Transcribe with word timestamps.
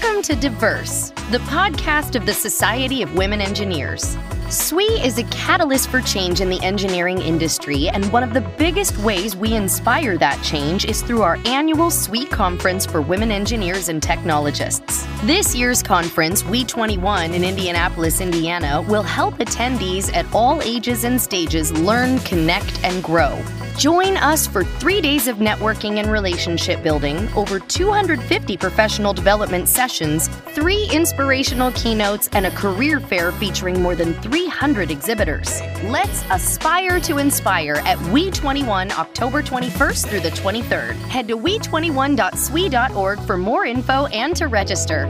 Welcome 0.00 0.22
to 0.22 0.36
Diverse, 0.36 1.10
the 1.32 1.40
podcast 1.48 2.14
of 2.14 2.24
the 2.24 2.32
Society 2.32 3.02
of 3.02 3.16
Women 3.16 3.40
Engineers. 3.40 4.16
SWE 4.48 4.84
is 5.02 5.18
a 5.18 5.24
catalyst 5.24 5.88
for 5.88 6.00
change 6.00 6.40
in 6.40 6.48
the 6.48 6.62
engineering 6.62 7.20
industry, 7.20 7.88
and 7.88 8.04
one 8.12 8.22
of 8.22 8.32
the 8.32 8.40
biggest 8.40 8.96
ways 8.98 9.34
we 9.34 9.54
inspire 9.54 10.16
that 10.16 10.40
change 10.44 10.84
is 10.84 11.02
through 11.02 11.22
our 11.22 11.36
annual 11.46 11.90
SWE 11.90 12.26
Conference 12.26 12.86
for 12.86 13.02
Women 13.02 13.32
Engineers 13.32 13.88
and 13.88 14.00
Technologists. 14.00 15.04
This 15.24 15.56
year's 15.56 15.82
conference, 15.82 16.44
We21 16.44 17.34
in 17.34 17.42
Indianapolis, 17.42 18.20
Indiana, 18.20 18.82
will 18.82 19.02
help 19.02 19.38
attendees 19.38 20.14
at 20.14 20.32
all 20.32 20.62
ages 20.62 21.02
and 21.02 21.20
stages 21.20 21.72
learn, 21.72 22.20
connect, 22.20 22.84
and 22.84 23.02
grow. 23.02 23.42
Join 23.78 24.16
us 24.16 24.44
for 24.44 24.64
three 24.64 25.00
days 25.00 25.28
of 25.28 25.36
networking 25.36 25.98
and 25.98 26.10
relationship 26.10 26.82
building, 26.82 27.28
over 27.34 27.60
250 27.60 28.56
professional 28.56 29.12
development 29.12 29.68
sessions, 29.68 30.26
three 30.52 30.90
inspirational 30.92 31.70
keynotes, 31.70 32.26
and 32.32 32.46
a 32.46 32.50
career 32.50 32.98
fair 32.98 33.30
featuring 33.30 33.80
more 33.80 33.94
than 33.94 34.14
300 34.14 34.90
exhibitors. 34.90 35.60
Let's 35.84 36.24
aspire 36.28 36.98
to 37.02 37.18
inspire 37.18 37.74
at 37.86 37.98
We21 37.98 38.98
October 38.98 39.44
21st 39.44 40.08
through 40.08 40.20
the 40.22 40.30
23rd. 40.30 40.96
Head 41.08 41.28
to 41.28 41.36
we21.swe.org 41.36 43.20
for 43.20 43.36
more 43.38 43.64
info 43.64 44.06
and 44.06 44.34
to 44.34 44.48
register. 44.48 45.06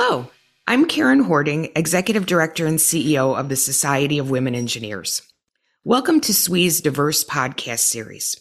Hello, 0.00 0.30
I'm 0.68 0.84
Karen 0.84 1.24
Horting, 1.24 1.72
Executive 1.74 2.24
Director 2.24 2.66
and 2.66 2.78
CEO 2.78 3.36
of 3.36 3.48
the 3.48 3.56
Society 3.56 4.18
of 4.18 4.30
Women 4.30 4.54
Engineers. 4.54 5.22
Welcome 5.82 6.20
to 6.20 6.32
SWE's 6.32 6.80
Diverse 6.80 7.24
Podcast 7.24 7.80
Series. 7.80 8.36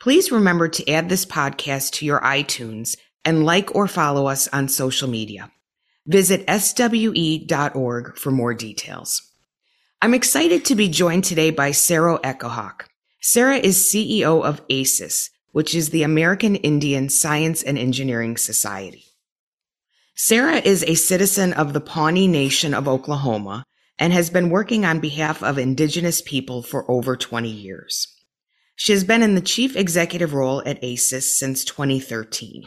Please 0.00 0.32
remember 0.32 0.66
to 0.66 0.90
add 0.90 1.10
this 1.10 1.26
podcast 1.26 1.90
to 1.96 2.06
your 2.06 2.20
iTunes 2.20 2.96
and 3.22 3.44
like 3.44 3.74
or 3.74 3.86
follow 3.86 4.28
us 4.28 4.48
on 4.48 4.66
social 4.68 5.06
media. 5.06 5.52
Visit 6.06 6.46
swe.org 6.48 8.16
for 8.16 8.30
more 8.30 8.54
details. 8.54 9.30
I'm 10.00 10.14
excited 10.14 10.64
to 10.64 10.74
be 10.74 10.88
joined 10.88 11.24
today 11.24 11.50
by 11.50 11.72
Sarah 11.72 12.18
EchoHawk. 12.20 12.86
Sarah 13.20 13.58
is 13.58 13.76
CEO 13.76 14.42
of 14.42 14.66
AISES, 14.68 15.28
which 15.52 15.74
is 15.74 15.90
the 15.90 16.02
American 16.02 16.56
Indian 16.56 17.10
Science 17.10 17.62
and 17.62 17.76
Engineering 17.76 18.38
Society. 18.38 19.04
Sarah 20.16 20.58
is 20.58 20.84
a 20.84 20.94
citizen 20.94 21.52
of 21.52 21.72
the 21.72 21.80
Pawnee 21.80 22.28
Nation 22.28 22.72
of 22.72 22.86
Oklahoma 22.86 23.64
and 23.98 24.12
has 24.12 24.30
been 24.30 24.48
working 24.48 24.84
on 24.84 25.00
behalf 25.00 25.42
of 25.42 25.58
Indigenous 25.58 26.22
people 26.22 26.62
for 26.62 26.88
over 26.88 27.16
20 27.16 27.50
years. 27.50 28.06
She 28.76 28.92
has 28.92 29.02
been 29.02 29.22
in 29.22 29.34
the 29.34 29.40
chief 29.40 29.74
executive 29.74 30.32
role 30.32 30.62
at 30.64 30.82
AISES 30.84 31.36
since 31.36 31.64
2013. 31.64 32.62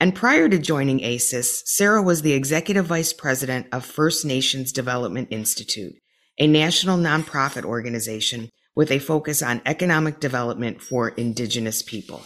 And 0.00 0.14
prior 0.14 0.48
to 0.48 0.58
joining 0.58 1.04
AISES, 1.04 1.62
Sarah 1.66 2.02
was 2.02 2.22
the 2.22 2.32
executive 2.32 2.86
vice 2.86 3.12
president 3.12 3.66
of 3.72 3.84
First 3.84 4.24
Nations 4.24 4.72
Development 4.72 5.28
Institute, 5.30 5.96
a 6.38 6.46
national 6.46 6.96
nonprofit 6.96 7.64
organization 7.64 8.48
with 8.74 8.90
a 8.90 8.98
focus 8.98 9.42
on 9.42 9.60
economic 9.66 10.18
development 10.18 10.80
for 10.80 11.10
Indigenous 11.10 11.82
people. 11.82 12.22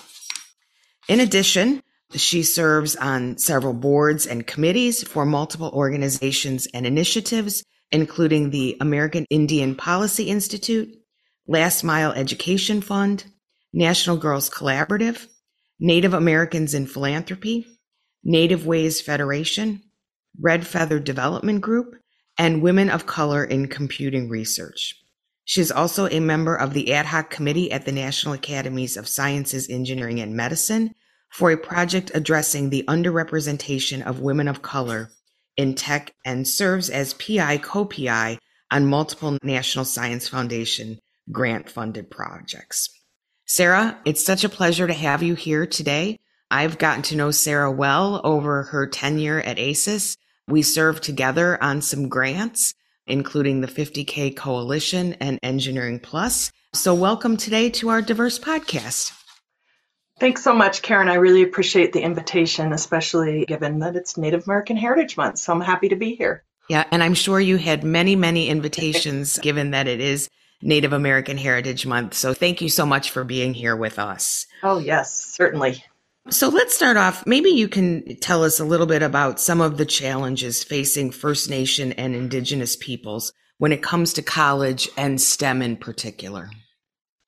In 1.08 1.18
addition, 1.18 1.82
she 2.12 2.42
serves 2.42 2.96
on 2.96 3.38
several 3.38 3.72
boards 3.72 4.26
and 4.26 4.46
committees 4.46 5.02
for 5.02 5.24
multiple 5.24 5.70
organizations 5.74 6.66
and 6.72 6.86
initiatives, 6.86 7.64
including 7.90 8.50
the 8.50 8.76
American 8.80 9.26
Indian 9.30 9.74
Policy 9.74 10.24
Institute, 10.24 10.94
Last 11.46 11.82
Mile 11.82 12.12
Education 12.12 12.80
Fund, 12.80 13.24
National 13.72 14.16
Girls 14.16 14.48
Collaborative, 14.48 15.26
Native 15.80 16.14
Americans 16.14 16.74
in 16.74 16.86
Philanthropy, 16.86 17.66
Native 18.22 18.66
Ways 18.66 19.00
Federation, 19.00 19.82
Red 20.40 20.66
Feather 20.66 20.98
Development 20.98 21.60
Group, 21.60 21.96
and 22.38 22.62
Women 22.62 22.90
of 22.90 23.06
Color 23.06 23.44
in 23.44 23.68
Computing 23.68 24.28
Research. 24.28 24.96
She 25.44 25.60
is 25.60 25.70
also 25.70 26.08
a 26.08 26.20
member 26.20 26.56
of 26.56 26.72
the 26.72 26.92
ad 26.92 27.06
hoc 27.06 27.30
committee 27.30 27.70
at 27.70 27.84
the 27.84 27.92
National 27.92 28.34
Academies 28.34 28.96
of 28.96 29.06
Sciences, 29.06 29.68
Engineering, 29.68 30.20
and 30.20 30.34
Medicine 30.34 30.94
for 31.34 31.50
a 31.50 31.58
project 31.58 32.12
addressing 32.14 32.70
the 32.70 32.84
underrepresentation 32.86 34.00
of 34.06 34.20
women 34.20 34.46
of 34.46 34.62
color 34.62 35.10
in 35.56 35.74
tech 35.74 36.14
and 36.24 36.46
serves 36.46 36.88
as 36.88 37.14
PI 37.14 37.58
co 37.58 37.84
PI 37.84 38.38
on 38.70 38.86
multiple 38.86 39.36
National 39.42 39.84
Science 39.84 40.28
Foundation 40.28 41.00
grant 41.32 41.68
funded 41.68 42.08
projects. 42.08 42.88
Sarah, 43.46 43.98
it's 44.04 44.24
such 44.24 44.44
a 44.44 44.48
pleasure 44.48 44.86
to 44.86 44.92
have 44.92 45.24
you 45.24 45.34
here 45.34 45.66
today. 45.66 46.20
I've 46.52 46.78
gotten 46.78 47.02
to 47.04 47.16
know 47.16 47.32
Sarah 47.32 47.72
well 47.72 48.20
over 48.22 48.62
her 48.64 48.86
tenure 48.86 49.40
at 49.40 49.58
AISES. 49.58 50.16
We 50.46 50.62
served 50.62 51.02
together 51.02 51.60
on 51.60 51.82
some 51.82 52.08
grants, 52.08 52.74
including 53.08 53.60
the 53.60 53.66
50K 53.66 54.36
Coalition 54.36 55.14
and 55.14 55.40
Engineering 55.42 55.98
Plus. 55.98 56.52
So, 56.74 56.94
welcome 56.94 57.36
today 57.36 57.70
to 57.70 57.88
our 57.88 58.02
diverse 58.02 58.38
podcast. 58.38 59.23
Thanks 60.24 60.42
so 60.42 60.54
much, 60.54 60.80
Karen. 60.80 61.10
I 61.10 61.16
really 61.16 61.42
appreciate 61.42 61.92
the 61.92 62.00
invitation, 62.00 62.72
especially 62.72 63.44
given 63.44 63.80
that 63.80 63.94
it's 63.94 64.16
Native 64.16 64.44
American 64.46 64.74
Heritage 64.74 65.18
Month. 65.18 65.36
So 65.36 65.52
I'm 65.52 65.60
happy 65.60 65.90
to 65.90 65.96
be 65.96 66.14
here. 66.14 66.42
Yeah, 66.66 66.84
and 66.90 67.02
I'm 67.02 67.12
sure 67.12 67.38
you 67.38 67.58
had 67.58 67.84
many, 67.84 68.16
many 68.16 68.48
invitations 68.48 69.36
given 69.42 69.72
that 69.72 69.86
it 69.86 70.00
is 70.00 70.30
Native 70.62 70.94
American 70.94 71.36
Heritage 71.36 71.84
Month. 71.84 72.14
So 72.14 72.32
thank 72.32 72.62
you 72.62 72.70
so 72.70 72.86
much 72.86 73.10
for 73.10 73.22
being 73.22 73.52
here 73.52 73.76
with 73.76 73.98
us. 73.98 74.46
Oh, 74.62 74.78
yes, 74.78 75.14
certainly. 75.14 75.84
So 76.30 76.48
let's 76.48 76.74
start 76.74 76.96
off. 76.96 77.26
Maybe 77.26 77.50
you 77.50 77.68
can 77.68 78.16
tell 78.16 78.44
us 78.44 78.58
a 78.58 78.64
little 78.64 78.86
bit 78.86 79.02
about 79.02 79.40
some 79.40 79.60
of 79.60 79.76
the 79.76 79.84
challenges 79.84 80.64
facing 80.64 81.10
First 81.10 81.50
Nation 81.50 81.92
and 81.92 82.14
Indigenous 82.14 82.76
peoples 82.76 83.34
when 83.58 83.72
it 83.72 83.82
comes 83.82 84.14
to 84.14 84.22
college 84.22 84.88
and 84.96 85.20
STEM 85.20 85.60
in 85.60 85.76
particular. 85.76 86.48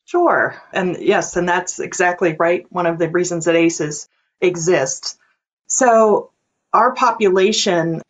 Sure. 0.06 0.54
And 0.72 0.98
yes, 1.00 1.36
and 1.36 1.48
that's 1.48 1.80
exactly 1.80 2.36
right. 2.38 2.64
One 2.70 2.86
of 2.86 2.98
the 2.98 3.10
reasons 3.10 3.44
that 3.44 3.56
AISES 3.56 4.08
exists. 4.40 5.18
So 5.66 6.30
our 6.72 6.94
population, 6.94 8.02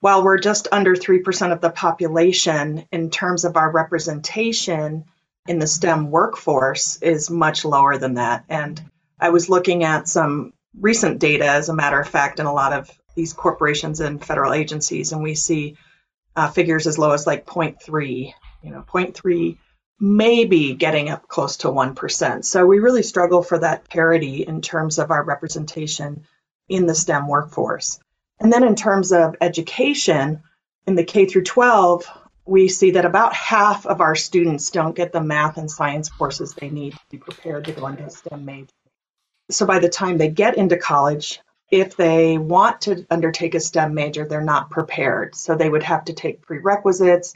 while 0.00 0.22
we're 0.22 0.38
just 0.38 0.68
under 0.70 0.94
3% 0.94 1.52
of 1.52 1.62
the 1.62 1.70
population 1.70 2.84
in 2.92 3.08
terms 3.08 3.46
of 3.46 3.56
our 3.56 3.70
representation 3.70 5.06
in 5.48 5.58
the 5.58 5.66
STEM 5.66 6.10
workforce, 6.10 7.00
is 7.00 7.30
much 7.30 7.64
lower 7.64 7.96
than 7.96 8.14
that. 8.14 8.44
And 8.50 8.78
I 9.18 9.30
was 9.30 9.48
looking 9.48 9.82
at 9.82 10.08
some 10.08 10.52
recent 10.78 11.20
data, 11.20 11.46
as 11.46 11.70
a 11.70 11.74
matter 11.74 11.98
of 11.98 12.08
fact, 12.08 12.38
in 12.38 12.44
a 12.44 12.52
lot 12.52 12.74
of 12.74 12.90
these 13.14 13.32
corporations 13.32 14.00
and 14.00 14.22
federal 14.22 14.52
agencies, 14.52 15.12
and 15.12 15.22
we 15.22 15.34
see 15.34 15.78
uh, 16.36 16.50
figures 16.50 16.86
as 16.86 16.98
low 16.98 17.12
as 17.12 17.26
like 17.26 17.46
0.3, 17.46 18.34
you 18.62 18.70
know, 18.70 18.82
0.3 18.82 19.56
maybe 20.00 20.74
getting 20.74 21.10
up 21.10 21.28
close 21.28 21.58
to 21.58 21.68
1%. 21.68 22.44
So 22.44 22.66
we 22.66 22.78
really 22.78 23.02
struggle 23.02 23.42
for 23.42 23.58
that 23.58 23.88
parity 23.88 24.46
in 24.46 24.62
terms 24.62 24.98
of 24.98 25.10
our 25.10 25.22
representation 25.22 26.24
in 26.68 26.86
the 26.86 26.94
STEM 26.94 27.28
workforce. 27.28 28.00
And 28.40 28.50
then 28.50 28.64
in 28.64 28.74
terms 28.74 29.12
of 29.12 29.36
education, 29.42 30.42
in 30.86 30.94
the 30.94 31.04
K 31.04 31.26
through 31.26 31.44
12, 31.44 32.06
we 32.46 32.68
see 32.68 32.92
that 32.92 33.04
about 33.04 33.34
half 33.34 33.86
of 33.86 34.00
our 34.00 34.16
students 34.16 34.70
don't 34.70 34.96
get 34.96 35.12
the 35.12 35.20
math 35.20 35.58
and 35.58 35.70
science 35.70 36.08
courses 36.08 36.54
they 36.54 36.70
need 36.70 36.94
to 36.94 37.00
be 37.10 37.18
prepared 37.18 37.66
to 37.66 37.72
go 37.72 37.86
into 37.86 38.04
a 38.04 38.10
STEM 38.10 38.44
major. 38.44 38.72
So 39.50 39.66
by 39.66 39.80
the 39.80 39.88
time 39.88 40.16
they 40.16 40.28
get 40.28 40.56
into 40.56 40.78
college, 40.78 41.40
if 41.70 41.96
they 41.96 42.38
want 42.38 42.80
to 42.82 43.06
undertake 43.10 43.54
a 43.54 43.60
STEM 43.60 43.94
major, 43.94 44.26
they're 44.26 44.40
not 44.40 44.70
prepared. 44.70 45.34
So 45.34 45.54
they 45.54 45.68
would 45.68 45.82
have 45.82 46.06
to 46.06 46.12
take 46.14 46.42
prerequisites, 46.42 47.34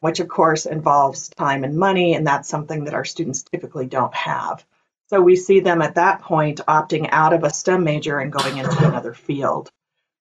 which 0.00 0.20
of 0.20 0.28
course 0.28 0.66
involves 0.66 1.28
time 1.30 1.64
and 1.64 1.76
money, 1.76 2.14
and 2.14 2.26
that's 2.26 2.48
something 2.48 2.84
that 2.84 2.94
our 2.94 3.04
students 3.04 3.42
typically 3.42 3.86
don't 3.86 4.14
have. 4.14 4.64
So 5.08 5.20
we 5.20 5.36
see 5.36 5.60
them 5.60 5.82
at 5.82 5.96
that 5.96 6.22
point 6.22 6.60
opting 6.68 7.08
out 7.10 7.32
of 7.32 7.44
a 7.44 7.50
STEM 7.50 7.84
major 7.84 8.18
and 8.18 8.32
going 8.32 8.58
into 8.58 8.86
another 8.86 9.12
field. 9.12 9.70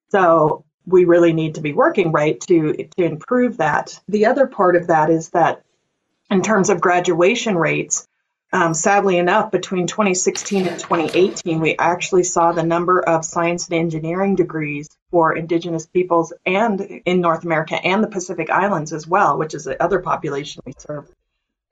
So 0.10 0.66
we 0.86 1.06
really 1.06 1.34
need 1.34 1.56
to 1.56 1.62
be 1.62 1.74
working 1.74 2.12
right 2.12 2.40
to, 2.42 2.74
to 2.74 3.04
improve 3.04 3.58
that. 3.58 4.00
The 4.08 4.26
other 4.26 4.48
part 4.48 4.76
of 4.76 4.88
that 4.88 5.10
is 5.10 5.30
that 5.30 5.64
in 6.32 6.42
terms 6.42 6.70
of 6.70 6.82
graduation 6.82 7.56
rates, 7.56 8.08
um, 8.52 8.74
sadly 8.74 9.18
enough, 9.18 9.52
between 9.52 9.86
2016 9.86 10.68
and 10.68 10.80
2018, 10.80 11.60
we 11.60 11.78
actually 11.78 12.24
saw 12.24 12.52
the 12.52 12.64
number 12.64 13.00
of 13.00 13.24
science 13.24 13.68
and 13.68 13.80
engineering 13.80 14.36
degrees 14.36 14.90
for 15.12 15.36
Indigenous 15.36 15.86
peoples 15.86 16.34
and 16.46 16.82
in 16.82 17.22
North 17.22 17.44
America 17.44 17.76
and 17.76 18.04
the 18.04 18.08
Pacific 18.08 18.50
Islands 18.50 18.92
as 18.92 19.06
well, 19.08 19.38
which 19.38 19.54
is 19.54 19.66
the 19.66 19.82
other 19.82 20.00
population 20.00 20.64
we 20.66 20.74
serve, 20.78 21.12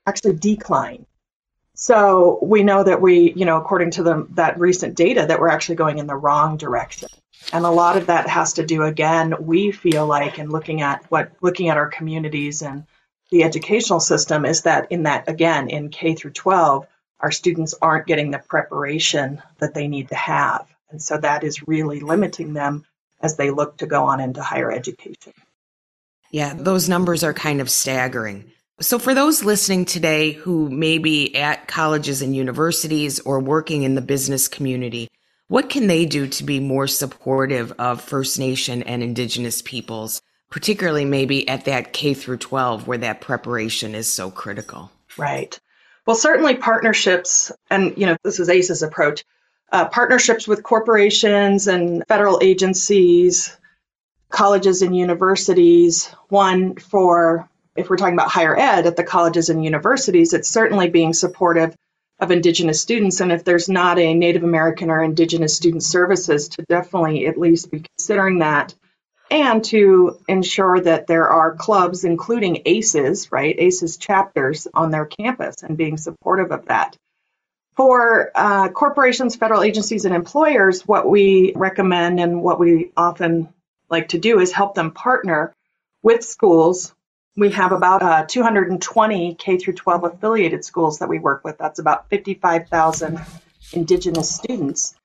actually 0.06 0.36
decline. 0.36 1.08
So 1.74 2.40
we 2.44 2.64
know 2.64 2.84
that 2.84 3.02
we, 3.02 3.34
you 3.34 3.46
know, 3.46 3.58
according 3.58 3.92
to 3.92 4.04
the, 4.04 4.28
that 4.32 4.60
recent 4.60 4.96
data, 4.96 5.26
that 5.28 5.40
we're 5.40 5.50
actually 5.50 5.76
going 5.76 5.98
in 5.98 6.08
the 6.08 6.16
wrong 6.16 6.58
direction. 6.58 7.10
And 7.54 7.66
a 7.66 7.72
lot 7.72 7.98
of 7.98 8.08
that 8.08 8.28
has 8.28 8.54
to 8.54 8.66
do, 8.66 8.84
again, 8.84 9.34
we 9.40 9.72
feel 9.72 10.06
like, 10.06 10.38
and 10.38 10.52
looking 10.52 10.82
at 10.82 11.06
what, 11.10 11.32
looking 11.42 11.70
at 11.70 11.78
our 11.78 11.88
communities 11.88 12.62
and 12.62 12.86
the 13.32 13.44
educational 13.44 14.00
system 14.00 14.46
is 14.46 14.64
that 14.64 14.92
in 14.92 15.04
that 15.04 15.28
again 15.30 15.70
in 15.70 15.90
K 15.90 16.16
through 16.16 16.32
12 16.32 16.88
our 17.20 17.32
students 17.32 17.74
aren't 17.82 18.08
getting 18.08 18.32
the 18.32 18.40
preparation 18.40 19.42
that 19.60 19.74
they 19.74 19.88
need 19.88 20.10
to 20.10 20.16
have 20.16 20.68
and 20.90 21.02
so 21.02 21.18
that 21.18 21.44
is 21.44 21.68
really 21.68 22.00
limiting 22.00 22.54
them 22.54 22.86
as 23.22 23.36
they 23.36 23.52
look 23.52 23.78
to 23.78 23.86
go 23.86 24.06
on 24.06 24.20
into 24.20 24.42
higher 24.42 24.72
education. 24.72 25.34
Yeah, 26.32 26.54
those 26.56 26.90
numbers 26.90 27.24
are 27.24 27.34
kind 27.34 27.62
of 27.62 27.70
staggering. 27.70 28.52
So, 28.80 29.00
for 29.00 29.14
those 29.14 29.44
listening 29.44 29.86
today 29.86 30.34
who 30.34 30.70
may 30.70 30.98
be 30.98 31.36
at 31.36 31.68
colleges 31.68 32.22
and 32.22 32.36
universities 32.36 33.20
or 33.20 33.40
working 33.40 33.84
in 33.84 33.96
the 33.96 34.02
business 34.02 34.48
community, 34.48 35.08
what 35.48 35.70
can 35.70 35.88
they 35.88 36.06
do 36.06 36.28
to 36.28 36.44
be 36.44 36.60
more 36.60 36.88
supportive 36.88 37.72
of 37.80 38.02
First 38.02 38.38
Nation 38.38 38.84
and 38.84 39.02
Indigenous 39.02 39.62
peoples, 39.62 40.22
particularly 40.50 41.06
maybe 41.06 41.48
at 41.48 41.66
that 41.66 41.94
K 41.94 42.14
through 42.14 42.38
12 42.38 42.88
where 42.88 42.98
that 43.00 43.22
preparation 43.22 43.96
is 43.96 44.12
so 44.12 44.32
critical? 44.32 44.92
Right. 45.18 45.60
Well, 46.06 46.16
certainly 46.16 46.56
partnerships, 46.56 47.52
and 47.70 47.98
you 47.98 48.06
know, 48.06 48.18
this 48.24 48.40
is 48.40 48.50
AISES' 48.50 48.82
approach, 48.82 49.26
uh, 49.72 49.90
partnerships 49.90 50.48
with 50.48 50.64
corporations 50.64 51.68
and 51.68 52.04
federal 52.08 52.40
agencies, 52.42 53.58
colleges 54.30 54.82
and 54.82 54.96
universities. 54.96 56.08
One 56.30 56.76
for, 56.76 57.50
if 57.76 57.90
we're 57.90 57.98
talking 57.98 58.14
about 58.14 58.32
higher 58.32 58.58
ed 58.58 58.86
at 58.86 58.96
the 58.96 59.04
colleges 59.04 59.50
and 59.50 59.64
universities, 59.64 60.34
it's 60.34 60.50
certainly 60.50 60.90
being 60.90 61.14
supportive 61.14 61.76
of 62.20 62.32
Indigenous 62.32 62.82
students. 62.82 63.20
And 63.20 63.32
if 63.32 63.44
there's 63.44 63.70
not 63.70 64.00
a 64.00 64.14
Native 64.14 64.44
American 64.44 64.90
or 64.90 65.04
Indigenous 65.04 65.56
student 65.56 65.84
services, 65.84 66.50
to 66.50 66.64
definitely 66.64 67.28
at 67.28 67.38
least 67.38 67.70
be 67.70 67.82
considering 67.82 68.40
that. 68.40 68.74
And 69.30 69.64
to 69.66 70.20
ensure 70.28 70.80
that 70.80 71.08
there 71.08 71.28
are 71.28 71.56
clubs, 71.56 72.06
including 72.06 72.62
AISES, 72.66 73.32
right? 73.32 73.56
AISES 73.58 73.98
chapters 73.98 74.68
on 74.74 74.92
their 74.92 75.06
campus 75.06 75.64
and 75.64 75.78
being 75.78 75.98
supportive 75.98 76.52
of 76.52 76.66
that. 76.68 76.96
For 77.76 78.32
uh, 78.34 78.70
corporations, 78.70 79.36
federal 79.36 79.62
agencies, 79.62 80.06
and 80.06 80.16
employers, 80.16 80.88
what 80.88 81.08
we 81.08 81.54
recommend 81.56 82.20
and 82.20 82.42
what 82.42 82.60
we 82.60 82.92
often 82.98 83.50
like 83.90 84.10
to 84.10 84.18
do 84.18 84.40
is 84.40 84.52
help 84.52 84.76
them 84.76 84.92
partner 84.92 85.54
with 86.02 86.24
schools. 86.24 86.94
We 87.36 87.52
have 87.52 87.72
about 87.72 88.02
uh, 88.02 88.26
220 88.26 89.36
K 89.36 89.58
through 89.58 89.76
12 89.76 90.04
affiliated 90.06 90.66
schools 90.66 91.00
that 91.00 91.10
we 91.10 91.20
work 91.20 91.44
with. 91.44 91.58
That's 91.58 91.80
about 91.80 92.10
55,000 92.10 93.20
Indigenous 93.74 94.34
students. 94.34 94.96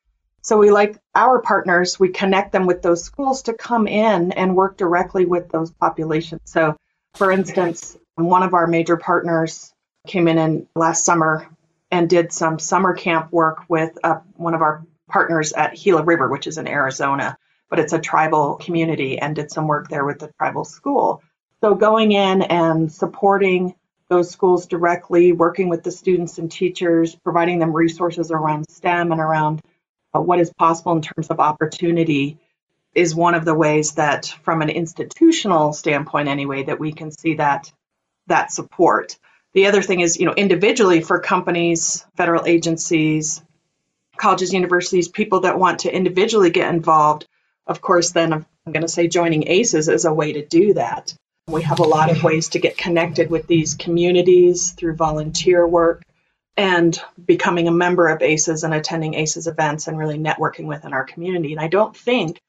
So 0.43 0.59
we 0.59 0.73
like 0.73 0.99
our 1.15 1.41
partners, 1.41 2.01
we 2.01 2.09
connect 2.09 2.51
them 2.53 2.67
with 2.67 2.83
those 2.83 3.05
schools 3.05 3.43
to 3.43 3.55
come 3.55 3.87
in 3.87 4.33
and 4.33 4.57
work 4.57 4.77
directly 4.77 5.25
with 5.25 5.49
those 5.51 5.71
populations. 5.71 6.43
So, 6.45 6.77
for 7.15 7.31
instance, 7.31 7.97
one 8.17 8.43
of 8.43 8.53
our 8.53 8.67
major 8.67 8.97
partners 8.97 9.73
came 10.07 10.27
in, 10.27 10.39
in 10.39 10.67
last 10.75 11.05
summer 11.05 11.47
and 11.93 12.11
did 12.11 12.33
some 12.33 12.59
summer 12.59 12.93
camp 12.93 13.33
work 13.33 13.65
with 13.69 13.97
uh, 14.03 14.21
one 14.35 14.55
of 14.55 14.63
our 14.63 14.85
partners 15.09 15.53
at 15.53 15.77
Gila 15.77 16.03
River, 16.03 16.29
which 16.29 16.47
is 16.49 16.59
in 16.59 16.67
Arizona, 16.67 17.39
but 17.71 17.79
it's 17.79 17.93
a 17.93 18.01
tribal 18.01 18.57
community, 18.57 19.19
and 19.19 19.37
did 19.37 19.53
some 19.53 19.69
work 19.69 19.89
there 19.89 20.05
with 20.05 20.19
the 20.19 20.33
tribal 20.39 20.65
school. 20.65 21.23
So 21.63 21.75
going 21.77 22.11
in 22.11 22.43
and 22.43 22.91
supporting 22.91 23.75
those 24.09 24.31
schools 24.31 24.67
directly, 24.67 25.33
working 25.33 25.69
with 25.69 25.85
the 25.85 25.93
students 25.93 26.39
and 26.39 26.51
teachers, 26.51 27.15
providing 27.15 27.61
them 27.61 27.73
resources 27.73 28.31
around 28.31 28.69
STEM 28.69 29.13
and 29.13 29.21
around 29.21 29.63
what 30.21 30.41
is 30.41 30.53
possible 30.53 30.93
in 30.93 31.03
terms 31.03 31.29
of 31.29 31.41
opportunity 31.41 32.39
is 32.95 33.15
one 33.15 33.35
of 33.35 33.45
the 33.45 33.55
ways 33.55 33.93
that 33.93 34.27
from 34.43 34.61
an 34.61 34.69
institutional 34.69 35.73
standpoint 35.73 36.29
anyway 36.29 36.63
that 36.63 36.79
we 36.79 36.93
can 36.93 37.11
see 37.11 37.35
that 37.35 37.73
that 38.27 38.53
support 38.53 39.19
the 39.55 39.67
other 39.67 39.83
thing 39.83 40.01
is, 40.01 40.19
you 40.19 40.27
know, 40.27 40.35
individually 40.35 41.03
for 41.03 41.19
companies, 41.19 42.07
federal 42.17 42.47
agencies, 42.47 43.43
colleges, 44.17 44.53
universities, 44.53 45.09
people 45.09 45.41
that 45.41 45.59
want 45.59 45.81
to 45.81 45.95
individually 45.95 46.51
get 46.51 46.73
involved, 46.73 47.27
of 47.67 47.81
course, 47.81 48.13
then 48.13 48.33
I'm 48.33 48.73
going 48.73 48.83
to 48.83 48.89
say 48.89 49.09
joining 49.09 49.49
AISES 49.49 49.89
is 49.89 50.05
a 50.05 50.13
way 50.13 50.33
to 50.33 50.47
do 50.47 50.75
that. 50.75 51.15
We 51.49 51.63
have 51.63 51.81
a 51.81 51.85
lot 51.85 52.11
of 52.11 52.23
ways 52.23 52.51
to 52.51 52.61
get 52.61 52.79
connected 52.79 53.29
with 53.29 53.47
these 53.47 53.75
communities 53.75 54.71
through 54.71 54.95
volunteer 54.95 55.67
work 55.67 56.03
and 56.57 57.01
becoming 57.25 57.69
a 57.69 57.73
member 57.73 58.09
of 58.09 58.23
AISES 58.23 58.65
and 58.65 58.75
attending 58.75 59.15
AISES 59.15 59.47
events 59.47 59.87
and 59.87 59.99
really 59.99 60.19
networking 60.19 60.67
within 60.67 60.93
our 60.93 61.05
community. 61.05 61.53
And 61.53 61.61
I 61.61 61.69
don't 61.69 61.97
think 61.97 62.41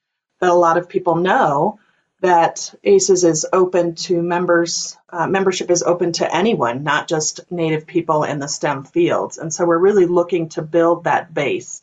that 0.42 0.50
a 0.50 0.54
lot 0.54 0.78
of 0.78 0.90
people 0.90 1.16
know 1.16 1.80
that 2.22 2.74
AISES 2.84 3.24
is 3.24 3.46
open 3.52 3.96
to 3.96 4.22
members, 4.22 4.98
uh, 5.10 5.28
membership 5.28 5.70
is 5.70 5.84
open 5.84 6.14
to 6.14 6.36
anyone, 6.36 6.84
not 6.84 7.08
just 7.08 7.52
Native 7.52 7.86
people 7.86 8.24
in 8.24 8.40
the 8.40 8.48
STEM 8.48 8.86
fields. 8.86 9.38
And 9.38 9.54
so 9.54 9.66
we're 9.66 9.78
really 9.78 10.06
looking 10.06 10.50
to 10.50 10.62
build 10.62 11.04
that 11.04 11.34
base. 11.34 11.82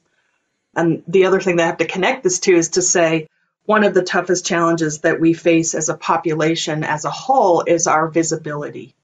And 0.75 1.03
the 1.09 1.27
other 1.27 1.41
thing 1.41 1.57
that 1.57 1.65
I 1.65 1.67
have 1.67 1.79
to 1.79 1.87
connect 1.87 2.23
this 2.23 2.41
to 2.41 2.55
is 2.55 2.71
to 2.71 2.83
say 2.83 3.29
one 3.67 3.85
of 3.85 3.93
the 3.93 4.03
toughest 4.03 4.47
challenges 4.47 5.01
that 5.01 5.21
we 5.21 5.33
face 5.33 5.75
as 5.75 5.89
a 5.89 5.97
population 5.97 6.85
as 6.85 7.05
a 7.05 7.11
whole 7.11 7.63
is 7.67 7.87
our 7.87 8.09
visibility. 8.09 8.95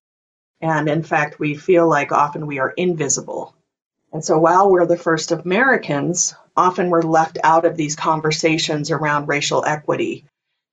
And 0.60 0.88
in 0.88 1.02
fact, 1.02 1.38
we 1.38 1.54
feel 1.54 1.88
like 1.88 2.12
often 2.12 2.46
we 2.46 2.58
are 2.58 2.70
invisible. 2.70 3.54
And 4.12 4.24
so 4.24 4.38
while 4.38 4.70
we're 4.70 4.86
the 4.86 4.96
first 4.96 5.32
Americans, 5.32 6.34
often 6.56 6.88
we're 6.88 7.02
left 7.02 7.38
out 7.44 7.64
of 7.64 7.76
these 7.76 7.96
conversations 7.96 8.90
around 8.90 9.28
racial 9.28 9.64
equity 9.64 10.24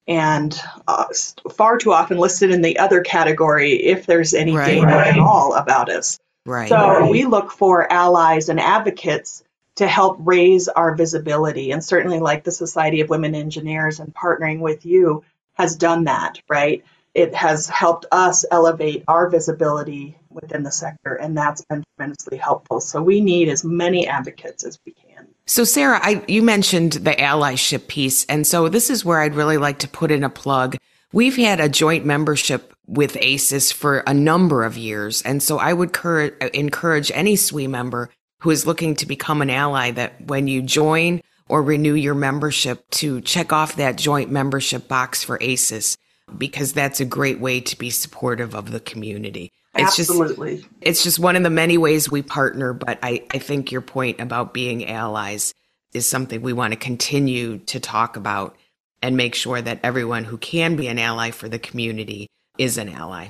and 0.07 0.59
uh, 0.87 1.05
far 1.53 1.77
too 1.77 1.93
often 1.93 2.17
listed 2.17 2.51
in 2.51 2.61
the 2.61 2.79
other 2.79 3.01
category 3.01 3.73
if 3.73 4.05
there's 4.05 4.33
any 4.33 4.55
right, 4.55 4.67
data 4.67 4.85
right. 4.85 5.07
at 5.07 5.19
all 5.19 5.53
about 5.53 5.89
us. 5.89 6.19
Right. 6.45 6.69
So 6.69 6.75
right. 6.75 7.09
we 7.09 7.25
look 7.25 7.51
for 7.51 7.91
allies 7.91 8.49
and 8.49 8.59
advocates 8.59 9.43
to 9.75 9.87
help 9.87 10.17
raise 10.19 10.67
our 10.67 10.93
visibility. 10.93 11.71
And 11.71 11.83
certainly, 11.83 12.19
like 12.19 12.43
the 12.43 12.51
Society 12.51 13.01
of 13.01 13.09
Women 13.09 13.33
Engineers 13.33 13.99
and 13.99 14.13
partnering 14.13 14.59
with 14.59 14.85
you 14.85 15.23
has 15.53 15.75
done 15.75 16.05
that, 16.05 16.41
right? 16.49 16.83
It 17.13 17.35
has 17.35 17.69
helped 17.69 18.05
us 18.11 18.43
elevate 18.49 19.03
our 19.07 19.29
visibility 19.29 20.17
within 20.29 20.63
the 20.63 20.71
sector, 20.71 21.13
and 21.13 21.37
that's 21.37 21.63
been 21.65 21.83
tremendously 21.95 22.37
helpful. 22.37 22.81
So 22.81 23.01
we 23.01 23.21
need 23.21 23.49
as 23.49 23.63
many 23.63 24.07
advocates 24.07 24.63
as 24.63 24.79
we 24.85 24.93
can. 24.93 25.27
So, 25.45 25.63
Sarah, 25.63 25.99
I, 26.01 26.23
you 26.27 26.41
mentioned 26.41 26.93
the 26.93 27.11
allyship 27.11 27.87
piece. 27.87 28.25
And 28.25 28.47
so 28.47 28.69
this 28.69 28.89
is 28.89 29.05
where 29.05 29.19
I'd 29.19 29.35
really 29.35 29.57
like 29.57 29.79
to 29.79 29.87
put 29.87 30.09
in 30.09 30.23
a 30.23 30.29
plug. 30.29 30.77
We've 31.11 31.35
had 31.35 31.59
a 31.59 31.69
joint 31.69 32.05
membership 32.05 32.73
with 32.87 33.15
AISES 33.17 33.71
for 33.71 33.99
a 33.99 34.13
number 34.13 34.63
of 34.63 34.77
years. 34.77 35.21
And 35.21 35.43
so 35.43 35.59
I 35.59 35.73
would 35.73 35.93
cur- 35.93 36.35
encourage 36.53 37.11
any 37.13 37.35
SWE 37.35 37.67
member 37.67 38.09
who 38.39 38.49
is 38.49 38.65
looking 38.65 38.95
to 38.95 39.05
become 39.05 39.41
an 39.41 39.49
ally 39.49 39.91
that 39.91 40.19
when 40.27 40.47
you 40.47 40.61
join 40.61 41.21
or 41.47 41.61
renew 41.61 41.93
your 41.93 42.15
membership 42.15 42.89
to 42.89 43.21
check 43.21 43.53
off 43.53 43.75
that 43.75 43.97
joint 43.97 44.31
membership 44.31 44.87
box 44.87 45.23
for 45.23 45.37
AISES, 45.39 45.97
because 46.37 46.73
that's 46.73 46.99
a 46.99 47.05
great 47.05 47.39
way 47.39 47.59
to 47.61 47.77
be 47.77 47.89
supportive 47.89 48.55
of 48.55 48.71
the 48.71 48.79
community. 48.79 49.51
It's 49.75 49.99
Absolutely. 49.99 50.57
Just, 50.57 50.69
it's 50.81 51.03
just 51.03 51.19
one 51.19 51.35
of 51.35 51.43
the 51.43 51.49
many 51.49 51.77
ways 51.77 52.11
we 52.11 52.21
partner, 52.21 52.73
but 52.73 52.99
I, 53.01 53.25
I 53.31 53.39
think 53.39 53.71
your 53.71 53.81
point 53.81 54.21
about 54.21 54.53
being 54.53 54.87
allies 54.87 55.53
is 55.93 56.07
something 56.07 56.41
we 56.41 56.53
want 56.53 56.73
to 56.73 56.79
continue 56.79 57.57
to 57.57 57.79
talk 57.79 58.15
about 58.15 58.55
and 59.01 59.17
make 59.17 59.35
sure 59.35 59.61
that 59.61 59.79
everyone 59.83 60.23
who 60.23 60.37
can 60.37 60.75
be 60.75 60.87
an 60.87 60.99
ally 60.99 61.31
for 61.31 61.49
the 61.49 61.59
community 61.59 62.27
is 62.57 62.77
an 62.77 62.87
ally. 62.89 63.29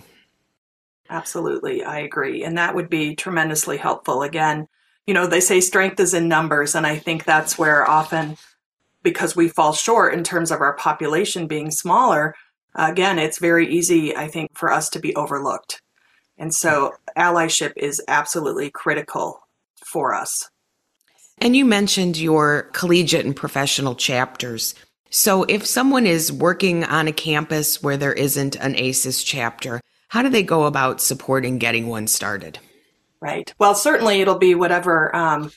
Absolutely. 1.10 1.84
I 1.84 2.00
agree. 2.00 2.44
And 2.44 2.58
that 2.58 2.76
would 2.76 2.90
be 2.90 3.16
tremendously 3.16 3.78
helpful. 3.78 4.22
Again, 4.22 4.68
you 5.08 5.14
know, 5.14 5.28
they 5.28 5.40
say 5.40 5.62
strength 5.62 6.00
is 6.00 6.14
in 6.14 6.28
numbers. 6.28 6.76
And 6.76 6.86
I 6.86 6.98
think 6.98 7.24
that's 7.24 7.58
where 7.58 7.90
often, 7.90 8.38
because 9.02 9.36
we 9.36 9.48
fall 9.48 9.74
short 9.74 10.14
in 10.14 10.24
terms 10.24 10.52
of 10.52 10.62
our 10.62 10.74
population 10.74 11.48
being 11.48 11.72
smaller, 11.72 12.36
again, 12.76 13.20
it's 13.20 13.40
very 13.40 13.68
easy, 13.74 14.16
I 14.16 14.28
think, 14.28 14.58
for 14.58 14.72
us 14.72 14.90
to 14.90 15.00
be 15.00 15.16
overlooked. 15.16 15.82
And 16.38 16.54
so 16.54 16.94
allyship 17.18 17.74
is 17.76 18.02
absolutely 18.08 18.72
critical 18.72 19.40
for 19.86 20.14
us. 20.14 20.50
And 21.40 21.56
you 21.56 21.66
mentioned 21.66 22.18
your 22.18 22.64
collegiate 22.74 23.26
and 23.26 23.36
professional 23.36 23.96
chapters. 23.96 24.76
So 25.10 25.44
if 25.44 25.66
someone 25.66 26.08
is 26.08 26.32
working 26.32 26.84
on 26.84 27.08
a 27.08 27.14
campus 27.14 27.84
where 27.84 27.98
there 27.98 28.14
isn't 28.14 28.56
an 28.56 28.76
AISES 28.76 29.24
chapter, 29.24 29.82
how 30.08 30.22
do 30.22 30.30
they 30.30 30.44
go 30.44 30.66
about 30.66 31.02
supporting 31.02 31.58
getting 31.58 31.88
one 31.88 32.08
started? 32.08 32.60
Right. 33.20 33.54
Well, 33.58 33.76
certainly 33.76 34.22
it'll 34.22 34.38
be 34.38 34.56
whatever 34.56 35.16
um, 35.16 35.52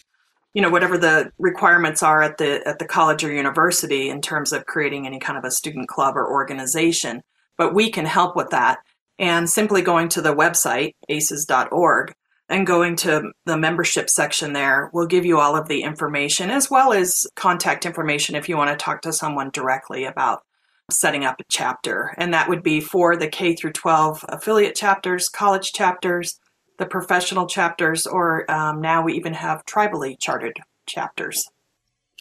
you 0.56 0.62
know 0.62 0.70
whatever 0.70 0.96
the 0.96 1.30
requirements 1.38 2.02
are 2.02 2.22
at 2.22 2.38
the 2.38 2.66
at 2.66 2.78
the 2.78 2.86
college 2.86 3.22
or 3.22 3.30
university 3.30 4.08
in 4.08 4.22
terms 4.22 4.54
of 4.54 4.64
creating 4.64 5.06
any 5.06 5.18
kind 5.18 5.36
of 5.38 5.44
a 5.44 5.50
student 5.50 5.86
club 5.86 6.16
or 6.16 6.32
organization. 6.32 7.22
But 7.58 7.74
we 7.74 7.90
can 7.90 8.06
help 8.06 8.34
with 8.34 8.48
that 8.50 8.78
and 9.18 9.50
simply 9.50 9.82
going 9.82 10.08
to 10.10 10.22
the 10.22 10.34
website, 10.34 10.94
aises.org, 11.10 12.14
and 12.48 12.66
going 12.66 12.96
to 12.96 13.32
the 13.44 13.58
membership 13.58 14.08
section 14.08 14.54
there 14.54 14.88
will 14.94 15.06
give 15.06 15.26
you 15.26 15.38
all 15.38 15.56
of 15.56 15.68
the 15.68 15.82
information 15.82 16.48
as 16.48 16.70
well 16.70 16.94
as 16.94 17.26
contact 17.36 17.84
information 17.84 18.34
if 18.34 18.48
you 18.48 18.56
want 18.56 18.70
to 18.70 18.82
talk 18.82 19.02
to 19.02 19.12
someone 19.12 19.50
directly 19.50 20.06
about 20.06 20.42
setting 20.90 21.26
up 21.26 21.38
a 21.38 21.44
chapter. 21.50 22.14
And 22.16 22.32
that 22.32 22.48
would 22.48 22.62
be 22.62 22.80
for 22.80 23.14
the 23.14 23.28
K 23.28 23.54
through 23.54 23.72
12 23.72 24.24
affiliate 24.30 24.74
chapters, 24.74 25.28
college 25.28 25.72
chapters, 25.72 26.40
the 26.78 26.86
professional 26.86 27.46
chapters, 27.46 28.06
or 28.06 28.50
um, 28.50 28.80
now 28.80 29.02
we 29.02 29.14
even 29.14 29.34
have 29.34 29.64
tribally 29.64 30.16
chartered 30.18 30.58
chapters. 30.86 31.44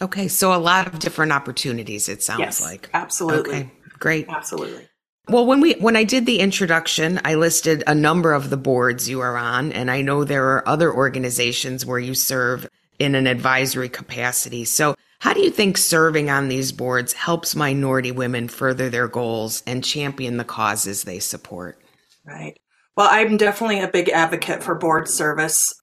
Okay, 0.01 0.27
so 0.27 0.53
a 0.53 0.57
lot 0.59 0.87
of 0.87 0.99
different 0.99 1.31
opportunities, 1.31 2.09
it 2.09 2.21
sounds 2.21 2.39
yes, 2.39 2.61
like. 2.61 2.89
Absolutely. 2.93 3.55
Okay, 3.55 3.71
great. 3.99 4.27
Absolutely. 4.27 4.87
Well, 5.27 5.45
when 5.45 5.59
we 5.59 5.73
when 5.73 5.95
I 5.95 6.03
did 6.03 6.25
the 6.25 6.39
introduction, 6.39 7.19
I 7.25 7.35
listed 7.35 7.83
a 7.87 7.95
number 7.95 8.33
of 8.33 8.49
the 8.49 8.57
boards 8.57 9.09
you 9.09 9.21
are 9.21 9.37
on, 9.37 9.71
and 9.71 9.89
I 9.89 10.01
know 10.01 10.23
there 10.23 10.45
are 10.51 10.67
other 10.67 10.93
organizations 10.93 11.85
where 11.85 11.97
you 11.97 12.13
serve 12.13 12.67
in 12.99 13.15
an 13.15 13.25
advisory 13.25 13.89
capacity. 13.89 14.65
So, 14.65 14.95
how 15.19 15.33
do 15.33 15.41
you 15.41 15.49
think 15.49 15.77
serving 15.77 16.29
on 16.29 16.47
these 16.47 16.71
boards 16.71 17.13
helps 17.13 17.55
minority 17.55 18.11
women 18.11 18.47
further 18.47 18.89
their 18.89 19.07
goals 19.07 19.63
and 19.65 19.83
champion 19.83 20.37
the 20.37 20.43
causes 20.43 21.03
they 21.03 21.19
support? 21.19 21.81
Right. 22.23 22.59
Well, 22.95 23.09
I'm 23.11 23.37
definitely 23.37 23.81
a 23.81 23.89
big 23.89 24.09
advocate 24.09 24.63
for 24.63 24.75
board 24.75 25.07
service. 25.07 25.73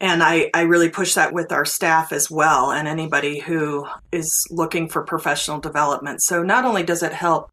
And 0.00 0.22
I, 0.22 0.50
I 0.54 0.62
really 0.62 0.88
push 0.88 1.14
that 1.14 1.32
with 1.32 1.52
our 1.52 1.64
staff 1.64 2.12
as 2.12 2.30
well 2.30 2.72
and 2.72 2.86
anybody 2.86 3.38
who 3.38 3.86
is 4.12 4.46
looking 4.50 4.88
for 4.88 5.02
professional 5.02 5.60
development. 5.60 6.22
So 6.22 6.42
not 6.42 6.64
only 6.64 6.82
does 6.82 7.02
it 7.02 7.12
help 7.12 7.50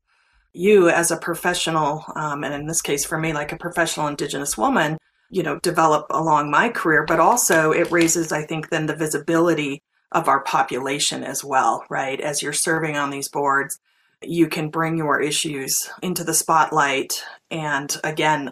you 0.54 0.90
as 0.90 1.12
a 1.12 1.18
professional, 1.18 2.04
um, 2.16 2.44
and 2.44 2.54
in 2.54 2.68
this 2.68 2.82
case 2.82 3.06
for 3.06 3.18
me, 3.18 3.32
like 3.32 3.52
a 3.52 3.58
professional 3.58 4.08
Indigenous 4.08 4.58
woman, 4.58 4.98
you 5.30 5.44
know, 5.44 5.60
develop 5.60 6.08
along 6.10 6.52
my 6.52 6.70
career, 6.70 7.06
but 7.08 7.20
also 7.20 7.72
it 7.72 7.92
raises, 7.92 8.32
I 8.32 8.44
think, 8.44 8.70
then 8.70 8.86
the 8.86 8.96
visibility 8.96 9.82
of 10.12 10.28
our 10.28 10.42
population 10.42 11.24
as 11.24 11.44
well, 11.44 11.86
right? 11.90 12.20
As 12.20 12.42
you're 12.42 12.52
serving 12.52 12.98
on 12.98 13.12
these 13.12 13.30
boards, 13.30 13.80
you 14.22 14.48
can 14.48 14.70
bring 14.70 14.98
your 14.98 15.22
issues 15.22 15.90
into 16.02 16.24
the 16.24 16.34
spotlight. 16.34 17.24
And 17.50 17.96
again, 18.04 18.52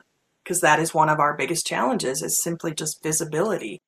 because 0.49 0.61
that 0.61 0.79
is 0.79 0.95
one 0.95 1.09
of 1.09 1.19
our 1.19 1.37
biggest 1.37 1.67
challenges 1.67 2.23
is 2.23 2.41
simply 2.41 2.73
just 2.73 3.03
visibility. 3.03 3.83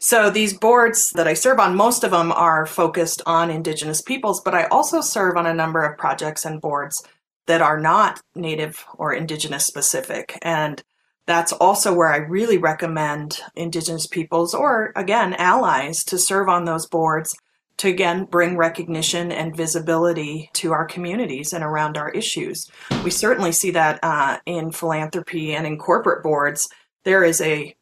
So 0.00 0.28
these 0.28 0.58
boards 0.58 1.10
that 1.10 1.28
I 1.28 1.34
serve 1.34 1.60
on, 1.60 1.76
most 1.76 2.02
of 2.02 2.10
them 2.10 2.32
are 2.32 2.66
focused 2.66 3.22
on 3.26 3.48
Indigenous 3.48 4.02
peoples, 4.02 4.40
but 4.40 4.52
I 4.52 4.64
also 4.64 5.02
serve 5.02 5.36
on 5.36 5.46
a 5.46 5.54
number 5.54 5.84
of 5.84 5.96
projects 5.96 6.44
and 6.44 6.60
boards 6.60 7.00
that 7.46 7.62
are 7.62 7.78
not 7.78 8.20
Native 8.34 8.84
or 8.94 9.12
Indigenous 9.12 9.66
specific. 9.66 10.36
And 10.42 10.82
that's 11.26 11.52
also 11.52 11.94
where 11.94 12.12
I 12.12 12.16
really 12.16 12.58
recommend 12.58 13.38
Indigenous 13.54 14.08
peoples 14.08 14.52
or, 14.52 14.92
again, 14.96 15.34
allies 15.34 16.02
to 16.06 16.18
serve 16.18 16.48
on 16.48 16.64
those 16.64 16.88
boards 16.88 17.36
to, 17.78 17.88
again, 17.88 18.24
bring 18.24 18.56
recognition 18.56 19.32
and 19.32 19.56
visibility 19.56 20.50
to 20.54 20.72
our 20.72 20.84
communities 20.84 21.52
and 21.52 21.64
around 21.64 21.96
our 21.96 22.10
issues. 22.10 22.70
We 23.04 23.10
certainly 23.10 23.52
see 23.52 23.70
that 23.70 23.98
uh, 24.02 24.38
in 24.46 24.70
philanthropy 24.70 25.54
and 25.54 25.66
in 25.66 25.78
corporate 25.78 26.22
boards. 26.22 26.68
There 27.04 27.24
is 27.24 27.40
a 27.40 27.74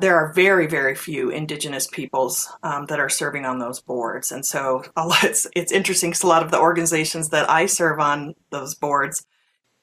there 0.00 0.16
are 0.16 0.32
very 0.32 0.66
very 0.66 0.94
few 0.94 1.30
indigenous 1.30 1.86
peoples 1.86 2.52
um, 2.62 2.86
that 2.86 2.98
are 2.98 3.08
serving 3.08 3.44
on 3.44 3.58
those 3.58 3.80
boards 3.80 4.32
and 4.32 4.44
so 4.44 4.82
it's, 5.22 5.46
it's 5.54 5.72
interesting 5.72 6.10
because 6.10 6.24
a 6.24 6.26
lot 6.26 6.42
of 6.42 6.50
the 6.50 6.58
organizations 6.58 7.28
that 7.28 7.48
i 7.48 7.64
serve 7.64 8.00
on 8.00 8.34
those 8.50 8.74
boards 8.74 9.24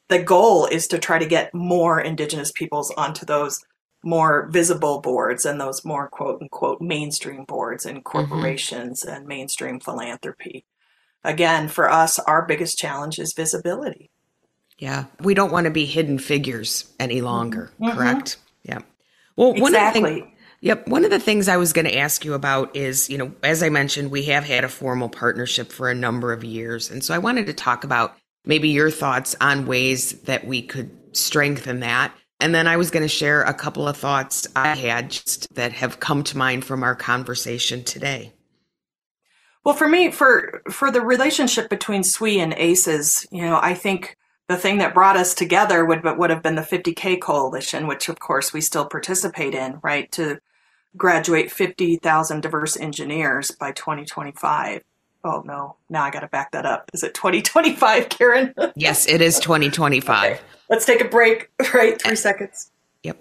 the 0.10 0.22
goal 0.22 0.65
is 0.65 0.88
to 0.88 1.00
try 1.00 1.18
to 1.18 1.25
get 1.25 1.53
more 1.53 2.01
indigenous 2.01 2.51
peoples 2.51 2.91
onto 2.98 3.25
those 3.25 3.63
more 4.03 4.48
visible 4.50 5.00
boards 5.01 5.46
and 5.46 5.60
those 5.60 5.86
more 5.86 6.08
quote 6.08 6.41
unquote 6.41 6.81
mainstream 6.81 7.46
boards 7.46 7.86
and 7.86 7.98
mm-hmm. 8.00 8.17
corporations 8.17 9.03
mm-hmm. 9.03 9.15
and 9.15 9.27
mainstream 9.27 9.79
philanthropy. 9.79 10.65
Again, 11.24 11.67
for 11.67 11.89
us, 11.89 12.17
our 12.20 12.46
biggest 12.46 12.77
challenge 12.77 13.20
is 13.20 13.34
visibility. 13.34 14.10
Yeah. 14.79 15.05
We 15.20 15.36
don't 15.36 15.51
want 15.51 15.65
to 15.65 15.72
be 15.72 15.86
hidden 15.86 16.17
figures 16.17 16.91
any 17.00 17.22
longer, 17.22 17.72
mm-hmm. 17.79 17.96
correct? 17.96 18.38
Yeah. 18.63 18.79
Well, 19.36 19.53
one 19.53 19.74
exactly. 19.74 20.01
of 20.01 20.03
the 20.03 20.22
things 20.22 20.31
Yep. 20.62 20.88
One 20.88 21.03
of 21.03 21.10
the 21.10 21.20
things 21.20 21.48
I 21.48 21.58
was 21.58 21.74
going 21.74 21.86
to 21.86 21.98
ask 21.98 22.24
you 22.24 22.36
about 22.36 22.75
is, 22.75 23.10
you 23.10 23.17
know, 23.17 23.34
as 23.41 23.63
I 23.63 23.70
mentioned, 23.70 24.12
we 24.12 24.24
have 24.25 24.43
had 24.43 24.63
a 24.63 24.70
formal 24.70 25.10
partnership 25.10 25.72
for 25.72 25.89
a 25.89 25.96
number 25.96 26.31
of 26.31 26.43
years. 26.43 26.91
And 26.91 27.03
so 27.03 27.15
I 27.15 27.17
wanted 27.17 27.48
to 27.48 27.53
talk 27.53 27.84
about 27.84 28.15
maybe 28.46 28.70
your 28.70 28.91
thoughts 28.91 29.36
on 29.41 29.65
ways 29.65 30.22
that 30.22 30.46
we 30.46 30.62
could 30.62 30.96
strengthen 31.13 31.79
that. 31.79 32.13
And 32.41 32.55
then 32.55 32.67
I 32.67 32.75
was 32.75 32.89
going 32.89 33.03
to 33.03 33.07
share 33.07 33.43
a 33.43 33.53
couple 33.53 33.88
of 33.88 33.95
thoughts 33.95 34.48
I 34.55 34.75
had 34.75 35.12
just 35.12 35.53
that 35.53 35.74
have 35.74 36.00
come 36.00 36.24
to 36.24 36.38
mind 36.38 36.65
from 36.65 36.81
our 36.81 36.95
conversation 36.95 37.83
today. 37.83 38.33
Well, 39.63 39.75
for 39.75 39.88
me, 39.88 40.10
for 40.10 40.63
for 40.71 40.89
the 40.89 41.01
relationship 41.01 41.69
between 41.69 42.03
SWE 42.03 42.39
and 42.39 42.53
AISES, 42.53 43.27
you 43.31 43.43
know, 43.43 43.60
I 43.62 43.75
think 43.75 44.17
the 44.48 44.57
thing 44.57 44.79
that 44.79 44.95
brought 44.95 45.17
us 45.17 45.36
together 45.36 45.86
would 45.86 46.03
would 46.03 46.31
have 46.31 46.41
been 46.41 46.55
the 46.55 46.63
50K 46.63 47.21
coalition, 47.21 47.86
which 47.86 48.10
of 48.10 48.19
course 48.19 48.51
we 48.51 48.60
still 48.60 48.86
participate 48.86 49.53
in, 49.53 49.79
right? 49.83 50.12
To 50.13 50.39
graduate 50.98 51.51
50,000 51.51 52.41
diverse 52.41 52.75
engineers 52.75 53.51
by 53.51 53.71
2025 53.71 54.81
oh 55.24 55.44
no, 55.46 55.75
now 55.90 56.04
I 56.04 56.12
got 56.12 56.22
to 56.22 56.28
back 56.28 56.51
that 56.51 56.66
up. 56.66 56.90
Is 56.94 57.04
it 57.04 57.13
2025, 57.13 58.10
Karen? 58.10 58.54
yes, 58.75 59.08
it 59.08 59.22
is 59.22 59.40
2025. 59.40 60.32
Okay. 60.32 60.42
Let's 60.70 60.86
take 60.86 61.01
a 61.01 61.08
break, 61.08 61.50
right? 61.74 62.01
Three 62.01 62.13
uh, 62.13 62.16
seconds. 62.16 62.72
Yep. 63.04 63.18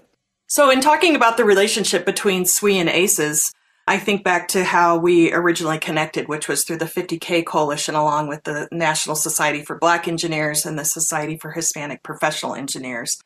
So, 0.47 0.71
in 0.71 0.81
talking 0.81 1.17
about 1.17 1.37
the 1.37 1.45
relationship 1.45 2.05
between 2.05 2.45
SWE 2.45 2.79
and 2.79 2.89
AISES, 2.89 3.53
I 3.87 3.99
think 3.99 4.23
back 4.23 4.47
to 4.49 4.63
how 4.63 4.99
we 4.99 5.33
originally 5.33 5.79
connected, 5.79 6.29
which 6.29 6.47
was 6.47 6.63
through 6.63 6.77
the 6.77 6.85
50K 6.85 7.45
Coalition, 7.45 7.95
along 7.95 8.29
with 8.29 8.45
the 8.45 8.69
National 8.71 9.17
Society 9.17 9.63
for 9.63 9.79
Black 9.79 10.07
Engineers 10.07 10.65
and 10.65 10.79
the 10.79 10.85
Society 10.85 11.37
for 11.37 11.51
Hispanic 11.51 12.03
Professional 12.03 12.55
Engineers, 12.55 13.21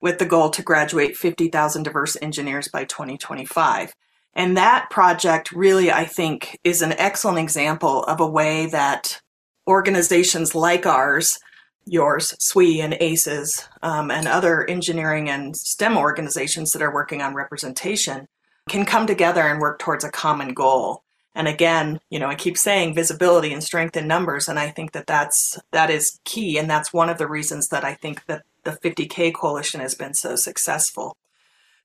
with 0.00 0.18
the 0.18 0.24
goal 0.24 0.48
to 0.50 0.62
graduate 0.62 1.16
50,000 1.16 1.82
diverse 1.82 2.16
engineers 2.22 2.68
by 2.68 2.84
2025. 2.84 3.92
And 4.34 4.56
that 4.56 4.90
project 4.90 5.52
really, 5.52 5.90
I 5.90 6.04
think, 6.04 6.58
is 6.62 6.82
an 6.82 6.92
excellent 6.92 7.38
example 7.38 8.04
of 8.04 8.20
a 8.20 8.26
way 8.26 8.66
that 8.66 9.20
organizations 9.66 10.54
like 10.54 10.86
ours, 10.86 11.38
yours, 11.84 12.34
SWE 12.38 12.80
and 12.80 12.94
AISES, 13.00 13.68
um, 13.82 14.10
and 14.10 14.28
other 14.28 14.68
engineering 14.68 15.28
and 15.28 15.56
STEM 15.56 15.96
organizations 15.96 16.72
that 16.72 16.82
are 16.82 16.92
working 16.92 17.20
on 17.20 17.34
representation 17.34 18.28
can 18.68 18.84
come 18.84 19.06
together 19.06 19.42
and 19.42 19.60
work 19.60 19.78
towards 19.78 20.04
a 20.04 20.10
common 20.10 20.54
goal. 20.54 21.02
And 21.34 21.46
again, 21.46 22.00
you 22.10 22.18
know, 22.18 22.28
I 22.28 22.34
keep 22.34 22.58
saying 22.58 22.94
visibility 22.94 23.52
and 23.52 23.62
strength 23.62 23.96
in 23.96 24.08
numbers, 24.08 24.48
and 24.48 24.58
I 24.58 24.70
think 24.70 24.92
that 24.92 25.06
that's 25.06 25.58
that 25.70 25.90
is 25.90 26.18
key, 26.24 26.58
and 26.58 26.68
that's 26.68 26.92
one 26.92 27.08
of 27.08 27.18
the 27.18 27.28
reasons 27.28 27.68
that 27.68 27.84
I 27.84 27.94
think 27.94 28.26
that 28.26 28.42
the 28.64 28.72
50K 28.72 29.32
coalition 29.34 29.80
has 29.80 29.94
been 29.94 30.14
so 30.14 30.36
successful. 30.36 31.16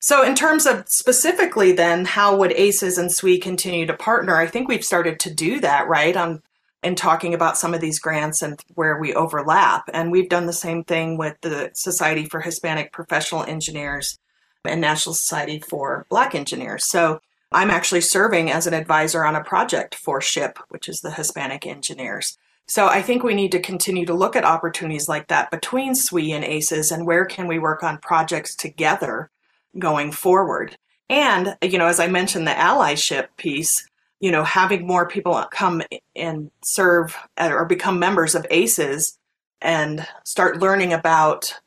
So, 0.06 0.22
in 0.22 0.34
terms 0.34 0.66
of 0.66 0.86
specifically, 0.86 1.72
then, 1.72 2.04
how 2.04 2.36
would 2.36 2.50
AISES 2.50 2.98
and 2.98 3.10
SWE 3.10 3.38
continue 3.38 3.86
to 3.86 3.94
partner? 3.94 4.36
I 4.36 4.46
think 4.46 4.68
we've 4.68 4.84
started 4.84 5.18
to 5.20 5.32
do 5.32 5.60
that, 5.60 5.88
right? 5.88 6.14
On 6.14 6.42
in 6.82 6.94
talking 6.94 7.32
about 7.32 7.56
some 7.56 7.72
of 7.72 7.80
these 7.80 7.98
grants 7.98 8.42
and 8.42 8.60
where 8.74 8.98
we 8.98 9.14
overlap. 9.14 9.88
And 9.94 10.12
we've 10.12 10.28
done 10.28 10.44
the 10.44 10.52
same 10.52 10.84
thing 10.84 11.16
with 11.16 11.40
the 11.40 11.70
Society 11.72 12.26
for 12.26 12.42
Hispanic 12.42 12.92
Professional 12.92 13.44
Engineers 13.44 14.18
and 14.62 14.78
National 14.78 15.14
Society 15.14 15.58
for 15.58 16.04
Black 16.10 16.34
Engineers. 16.34 16.86
So, 16.86 17.22
I'm 17.50 17.70
actually 17.70 18.02
serving 18.02 18.50
as 18.50 18.66
an 18.66 18.74
advisor 18.74 19.24
on 19.24 19.36
a 19.36 19.42
project 19.42 19.94
for 19.94 20.20
SHPE, 20.20 20.58
which 20.68 20.86
is 20.86 21.00
the 21.00 21.12
Hispanic 21.12 21.66
Engineers. 21.66 22.36
So 22.66 22.88
I 22.88 23.00
think 23.00 23.22
we 23.22 23.34
need 23.34 23.52
to 23.52 23.58
continue 23.58 24.04
to 24.04 24.12
look 24.12 24.36
at 24.36 24.44
opportunities 24.44 25.08
like 25.08 25.28
that 25.28 25.50
between 25.50 25.94
SWE 25.94 26.32
and 26.32 26.44
AISES 26.44 26.92
and 26.92 27.06
where 27.06 27.24
can 27.24 27.46
we 27.46 27.58
work 27.58 27.82
on 27.82 27.98
projects 27.98 28.54
together 28.54 29.30
going 29.78 30.12
forward. 30.12 30.76
And, 31.08 31.56
you 31.62 31.78
know, 31.78 31.86
as 31.86 32.00
I 32.00 32.06
mentioned, 32.06 32.46
the 32.46 32.52
allyship 32.52 33.28
piece, 33.36 33.86
you 34.20 34.30
know, 34.30 34.44
having 34.44 34.86
more 34.86 35.06
people 35.06 35.44
come 35.50 35.82
and 36.16 36.50
serve 36.62 37.16
uh, 37.36 37.50
or 37.52 37.64
become 37.64 37.98
members 37.98 38.34
of 38.34 38.46
AISES 38.50 39.18
and 39.60 40.06
start 40.24 40.60
learning 40.60 40.92
about 40.92 41.58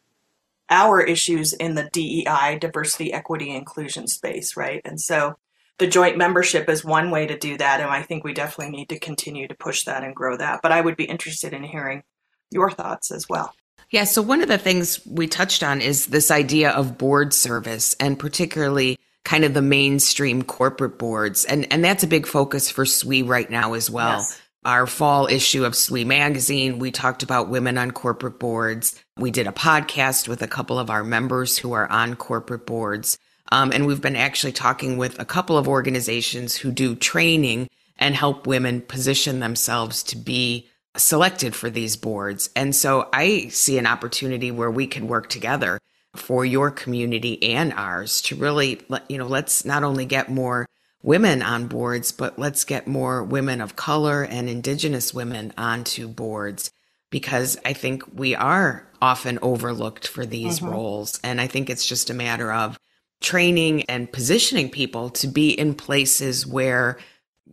our 0.70 1.02
issues 1.02 1.54
in 1.54 1.76
the 1.76 1.90
DEI, 1.94 2.58
diversity, 2.60 3.14
equity, 3.14 3.56
inclusion 3.56 4.08
space, 4.08 4.58
right? 4.58 4.82
And 4.84 5.00
so 5.00 5.38
the 5.78 5.88
joint 5.88 6.18
membership 6.18 6.68
is 6.70 6.84
one 6.84 7.12
way 7.12 7.28
to 7.28 7.38
do 7.38 7.58
that. 7.58 7.80
And 7.80 7.90
I 7.90 8.02
think 8.02 8.24
we 8.24 8.34
definitely 8.34 8.76
need 8.76 8.90
to 8.90 9.00
continue 9.00 9.48
to 9.48 9.56
push 9.56 9.84
that 9.84 10.04
and 10.04 10.16
grow 10.16 10.36
that. 10.38 10.62
But 10.62 10.72
I 10.72 10.82
would 10.82 10.98
be 10.98 11.06
interested 11.06 11.54
in 11.54 11.64
hearing 11.64 12.04
your 12.52 12.72
thoughts 12.72 13.12
as 13.12 13.28
well. 13.30 13.54
Yeah. 13.90 14.04
So 14.04 14.22
one 14.22 14.42
of 14.42 14.50
the 14.50 14.58
things 14.58 15.06
we 15.06 15.28
touched 15.28 15.64
on 15.64 15.82
is 15.82 16.08
this 16.08 16.30
idea 16.30 16.72
of 16.72 16.98
board 16.98 17.34
service 17.34 17.96
and 18.00 18.20
particularly 18.20 19.00
kind 19.24 19.44
of 19.44 19.54
the 19.54 19.62
mainstream 19.62 20.42
corporate 20.42 20.98
boards. 20.98 21.46
And, 21.46 21.72
and 21.72 21.84
that's 21.84 22.04
a 22.04 22.08
big 22.08 22.26
focus 22.26 22.70
for 22.70 22.86
SWE 22.86 23.24
right 23.24 23.50
now 23.50 23.74
as 23.74 23.90
well. 23.90 24.20
Yes. 24.20 24.42
Our 24.66 24.88
fall 24.88 25.28
issue 25.28 25.64
of 25.64 25.76
SWE 25.76 26.06
magazine, 26.06 26.80
we 26.80 26.92
talked 26.92 27.24
about 27.24 27.50
women 27.50 27.78
on 27.78 27.92
corporate 27.92 28.40
boards. 28.40 29.02
We 29.18 29.32
did 29.32 29.48
a 29.48 29.52
podcast 29.52 30.28
with 30.28 30.42
a 30.42 30.48
couple 30.48 30.80
of 30.80 30.90
our 30.90 31.04
members 31.04 31.58
who 31.58 31.74
are 31.74 31.90
on 31.90 32.16
corporate 32.16 32.66
boards. 32.66 33.18
Um, 33.52 33.72
and 33.72 33.88
we've 33.88 34.02
been 34.02 34.16
actually 34.18 34.52
talking 34.52 34.98
with 34.98 35.20
a 35.20 35.26
couple 35.26 35.58
of 35.58 35.68
organizations 35.68 36.56
who 36.56 36.72
do 36.72 36.96
training 36.96 37.70
and 37.98 38.16
help 38.16 38.46
women 38.46 38.82
position 38.82 39.40
themselves 39.40 40.04
to 40.04 40.18
be 40.18 40.70
selected 40.98 41.56
for 41.56 41.70
these 41.70 41.96
boards. 41.96 42.50
And 42.56 42.76
so 42.76 43.10
I 43.14 43.48
see 43.50 43.78
an 43.78 43.88
opportunity 43.88 44.52
where 44.52 44.72
we 44.72 44.88
can 44.88 45.08
work 45.08 45.30
together 45.30 45.80
for 46.16 46.46
your 46.46 46.72
community 46.72 47.42
and 47.54 47.74
ours 47.74 48.22
to 48.24 48.36
really, 48.36 48.82
you 49.08 49.18
know, 49.18 49.28
let's 49.28 49.64
not 49.66 49.84
only 49.84 50.06
get 50.06 50.30
more 50.30 50.68
women 51.04 51.42
on 51.42 51.68
boards, 51.68 52.12
but 52.12 52.40
let's 52.40 52.64
get 52.64 52.88
more 52.88 53.24
women 53.24 53.62
of 53.62 53.76
color 53.76 54.24
and 54.24 54.50
indigenous 54.50 55.14
women 55.14 55.54
onto 55.58 56.08
boards 56.08 56.72
because 57.10 57.58
I 57.64 57.74
think 57.74 58.04
we 58.14 58.36
are 58.36 58.86
often 59.02 59.40
overlooked 59.42 60.08
for 60.08 60.26
these 60.26 60.60
mm-hmm. 60.60 60.72
roles. 60.72 61.20
And 61.24 61.40
I 61.40 61.48
think 61.48 61.70
it's 61.70 61.86
just 61.86 62.10
a 62.10 62.16
matter 62.16 62.52
of 62.52 62.80
training 63.22 63.84
and 63.84 64.12
positioning 64.12 64.70
people 64.70 65.10
to 65.10 65.28
be 65.28 65.52
in 65.52 65.74
places 65.74 66.46
where 66.46 66.98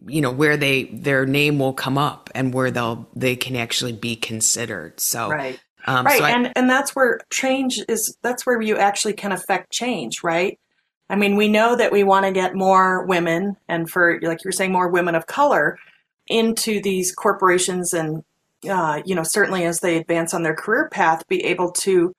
you 0.07 0.21
know 0.21 0.31
where 0.31 0.57
they 0.57 0.85
their 0.85 1.27
name 1.27 1.59
will 1.59 1.73
come 1.73 1.99
up 1.99 2.31
and 2.35 2.53
where 2.53 2.71
they'll 2.71 3.09
they 3.15 3.37
can 3.37 3.57
actually 3.57 3.93
be 3.93 4.17
considered. 4.17 5.01
So 5.01 5.31
right. 5.31 5.59
um, 5.87 6.07
right 6.07 6.19
so 6.19 6.25
I, 6.25 6.31
and 6.31 6.53
and 6.57 6.71
that's 6.71 6.95
where 6.95 7.21
change 7.31 7.81
is 7.89 8.17
that's 8.23 8.47
where 8.47 8.61
you 8.61 8.77
actually 8.77 9.15
can 9.15 9.33
affect 9.33 9.71
change 9.71 10.23
right? 10.23 10.59
I 11.09 11.17
mean 11.17 11.37
we 11.37 11.49
know 11.49 11.77
that 11.77 11.93
we 11.93 12.05
want 12.05 12.27
to 12.27 12.33
get 12.33 12.55
more 12.55 13.05
women 13.07 13.57
and 13.69 13.89
for 13.89 14.19
like 14.23 14.45
you're 14.45 14.53
saying 14.53 14.73
more 14.73 14.89
women 14.89 15.15
of 15.15 15.27
color 15.27 15.79
into 16.27 16.81
these 16.81 17.13
corporations 17.13 17.93
and 17.93 18.25
uh, 18.69 19.03
you 19.05 19.15
know 19.15 19.23
certainly 19.23 19.65
as 19.65 19.81
they 19.81 19.97
advance 19.97 20.33
on 20.35 20.43
their 20.43 20.55
career 20.55 20.89
path 20.89 21.27
be 21.29 21.45
able 21.45 21.71
to 21.71 22.15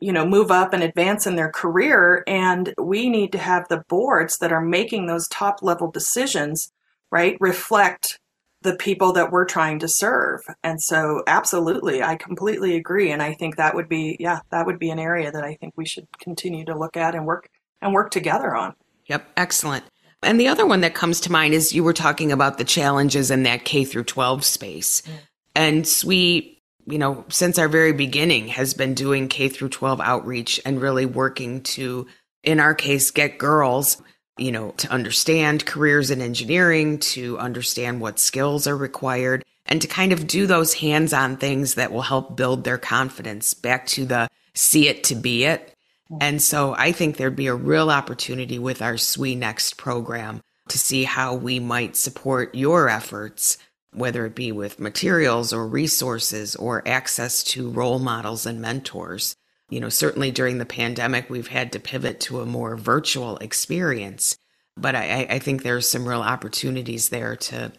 you 0.00 0.12
know 0.12 0.26
move 0.26 0.50
up 0.50 0.72
and 0.72 0.82
advance 0.82 1.26
in 1.26 1.36
their 1.36 1.50
career. 1.50 2.24
And 2.26 2.74
we 2.78 3.08
need 3.08 3.32
to 3.32 3.38
have 3.38 3.68
the 3.68 3.84
boards 3.88 4.38
that 4.38 4.52
are 4.52 4.60
making 4.60 5.06
those 5.06 5.28
top 5.28 5.62
level 5.62 5.90
decisions 5.90 6.72
right 7.10 7.36
reflect 7.40 8.18
the 8.62 8.76
people 8.76 9.14
that 9.14 9.30
we're 9.30 9.46
trying 9.46 9.78
to 9.78 9.88
serve. 9.88 10.40
And 10.62 10.80
so 10.80 11.22
absolutely 11.26 12.02
i 12.02 12.16
completely 12.16 12.76
agree. 12.76 13.10
And 13.10 13.22
i 13.22 13.34
think 13.34 13.56
that 13.56 13.74
would 13.74 13.88
be 13.88 14.16
yeah 14.20 14.40
that 14.50 14.66
would 14.66 14.78
be 14.78 14.90
an 14.90 14.98
area 14.98 15.30
that 15.30 15.44
i 15.44 15.54
think 15.54 15.74
we 15.76 15.86
should 15.86 16.06
continue 16.18 16.64
to 16.66 16.78
look 16.78 16.96
at 16.96 17.14
and 17.14 17.26
work 17.26 17.48
and 17.80 17.92
work 17.92 18.10
together 18.10 18.54
on. 18.54 18.74
Yep 19.06 19.28
excellent. 19.36 19.84
And 20.22 20.38
the 20.38 20.48
other 20.48 20.66
one 20.66 20.82
that 20.82 20.94
comes 20.94 21.20
to 21.22 21.32
mind 21.32 21.54
is 21.54 21.72
you 21.72 21.82
were 21.82 21.94
talking 21.94 22.30
about 22.30 22.58
the 22.58 22.64
challenges 22.64 23.30
in 23.30 23.44
that 23.44 23.64
k 23.64 23.84
through 23.84 24.04
12 24.04 24.44
space. 24.44 25.00
Mm. 25.02 25.12
and 25.54 25.86
SWE 25.86 26.60
you 26.86 26.98
know, 26.98 27.24
since 27.28 27.58
our 27.58 27.68
very 27.68 27.92
beginning 27.92 28.48
has 28.48 28.74
been 28.74 28.94
doing 28.94 29.28
K 29.28 29.48
through 29.48 29.68
12 29.68 30.00
outreach 30.00 30.60
and 30.64 30.80
really 30.80 31.06
working 31.06 31.62
to, 31.62 32.06
in 32.42 32.60
our 32.60 32.74
case, 32.74 33.10
get 33.10 33.38
girls, 33.38 34.02
you 34.40 34.52
know, 34.52 34.72
to 34.78 34.90
understand 34.90 35.66
careers 35.66 36.10
in 36.10 36.20
engineering, 36.20 36.98
to 36.98 37.38
understand 37.38 38.00
what 38.00 38.18
skills 38.18 38.66
are 38.66 38.76
required, 38.76 39.44
and 39.66 39.80
to 39.82 39.88
kind 39.88 40.12
of 40.12 40.26
do 40.26 40.46
those 40.46 40.74
hands 40.74 41.12
on 41.12 41.36
things 41.36 41.74
that 41.74 41.92
will 41.92 42.02
help 42.02 42.36
build 42.36 42.64
their 42.64 42.78
confidence 42.78 43.54
back 43.54 43.86
to 43.88 44.04
the 44.04 44.28
see 44.54 44.88
it 44.88 45.04
to 45.04 45.14
be 45.14 45.44
it. 45.44 45.74
And 46.20 46.42
so 46.42 46.74
I 46.76 46.90
think 46.90 47.16
there'd 47.16 47.36
be 47.36 47.46
a 47.46 47.54
real 47.54 47.90
opportunity 47.90 48.58
with 48.58 48.82
our 48.82 48.96
SWE 48.96 49.36
Next 49.36 49.76
program 49.76 50.40
to 50.68 50.78
see 50.78 51.04
how 51.04 51.34
we 51.34 51.60
might 51.60 51.96
support 51.96 52.54
your 52.54 52.88
efforts 52.88 53.58
whether 53.92 54.24
it 54.26 54.34
be 54.34 54.52
with 54.52 54.80
materials 54.80 55.52
or 55.52 55.66
resources 55.66 56.54
or 56.56 56.86
access 56.86 57.42
to 57.42 57.70
role 57.70 57.98
models 57.98 58.46
and 58.46 58.60
mentors. 58.60 59.34
You 59.70 59.80
know, 59.80 59.88
certainly 59.88 60.30
during 60.30 60.58
the 60.58 60.66
pandemic, 60.66 61.30
we've 61.30 61.48
had 61.48 61.72
to 61.72 61.80
pivot 61.80 62.20
to 62.20 62.40
a 62.40 62.46
more 62.46 62.76
virtual 62.76 63.38
experience, 63.38 64.36
but 64.76 64.94
I, 64.94 65.26
I 65.30 65.38
think 65.38 65.62
there's 65.62 65.88
some 65.88 66.06
real 66.06 66.22
opportunities 66.22 67.08
there 67.08 67.36
to, 67.36 67.72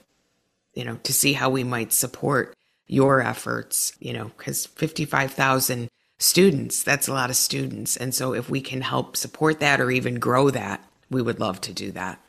you 0.74 0.86
know, 0.86 0.96
to 1.04 1.14
see 1.14 1.34
how 1.34 1.50
we 1.50 1.64
might 1.64 1.92
support 1.92 2.56
your 2.88 3.22
efforts, 3.22 3.94
you 4.00 4.14
know, 4.14 4.32
because 4.38 4.66
55,000 4.66 5.90
students, 6.20 6.84
that's 6.84 7.08
a 7.08 7.14
lot 7.14 7.30
of 7.30 7.36
students. 7.36 7.98
And 7.98 8.14
so 8.14 8.34
if 8.34 8.50
we 8.50 8.62
can 8.62 8.82
help 8.82 9.18
support 9.18 9.60
that 9.60 9.82
or 9.82 9.92
even 9.92 10.20
grow 10.20 10.50
that, 10.50 10.84
we 11.10 11.22
would 11.22 11.40
love 11.40 11.60
to 11.62 11.74
do 11.74 11.92
that. 11.92 12.20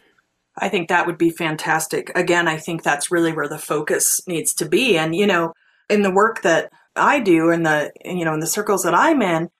I 0.56 0.68
think 0.68 0.88
that 0.88 1.06
would 1.06 1.18
be 1.18 1.30
fantastic. 1.30 2.10
Again, 2.14 2.46
I 2.46 2.58
think 2.58 2.82
that's 2.82 3.10
really 3.10 3.32
where 3.32 3.48
the 3.48 3.58
focus 3.58 4.20
needs 4.26 4.54
to 4.54 4.68
be. 4.68 4.98
And, 4.98 5.14
you 5.14 5.26
know, 5.26 5.52
in 5.88 6.02
the 6.02 6.10
work 6.10 6.42
that 6.42 6.70
I 6.96 7.20
do 7.20 7.50
and 7.50 7.64
the, 7.64 7.92
you 8.04 8.24
know, 8.24 8.34
in 8.34 8.40
the 8.40 8.46
circles 8.46 8.82
that 8.82 8.94
I'm 8.94 9.22
in, 9.22 9.50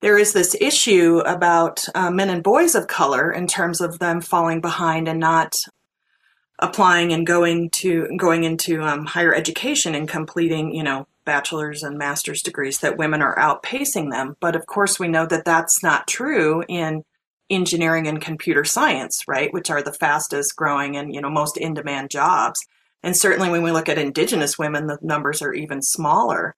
there 0.00 0.18
is 0.18 0.32
this 0.32 0.56
issue 0.60 1.18
about 1.24 1.84
uh, 1.94 2.10
men 2.10 2.28
and 2.28 2.42
boys 2.42 2.74
of 2.74 2.88
color 2.88 3.30
in 3.30 3.46
terms 3.46 3.80
of 3.80 3.98
them 3.98 4.20
falling 4.20 4.60
behind 4.60 5.08
and 5.08 5.20
not 5.20 5.56
applying 6.58 7.12
and 7.12 7.26
going 7.26 7.70
to 7.70 8.08
going 8.16 8.44
into 8.44 8.82
um, 8.82 9.06
higher 9.06 9.34
education 9.34 9.94
and 9.94 10.08
completing, 10.08 10.74
you 10.74 10.82
know, 10.82 11.06
bachelor's 11.24 11.82
and 11.82 11.98
master's 11.98 12.42
degrees 12.42 12.78
that 12.80 12.96
women 12.96 13.22
are 13.22 13.36
outpacing 13.36 14.10
them. 14.10 14.36
But 14.40 14.56
of 14.56 14.66
course, 14.66 14.98
we 14.98 15.08
know 15.08 15.26
that 15.26 15.44
that's 15.44 15.82
not 15.82 16.08
true 16.08 16.64
in 16.68 17.04
engineering 17.50 18.06
and 18.06 18.20
computer 18.20 18.64
science, 18.64 19.24
right, 19.28 19.52
which 19.52 19.70
are 19.70 19.82
the 19.82 19.92
fastest 19.92 20.56
growing 20.56 20.96
and 20.96 21.14
you 21.14 21.20
know 21.20 21.30
most 21.30 21.56
in 21.56 21.74
demand 21.74 22.10
jobs. 22.10 22.64
And 23.02 23.16
certainly 23.16 23.50
when 23.50 23.62
we 23.62 23.72
look 23.72 23.88
at 23.88 23.98
indigenous 23.98 24.58
women, 24.58 24.86
the 24.86 24.98
numbers 25.02 25.42
are 25.42 25.52
even 25.52 25.82
smaller. 25.82 26.54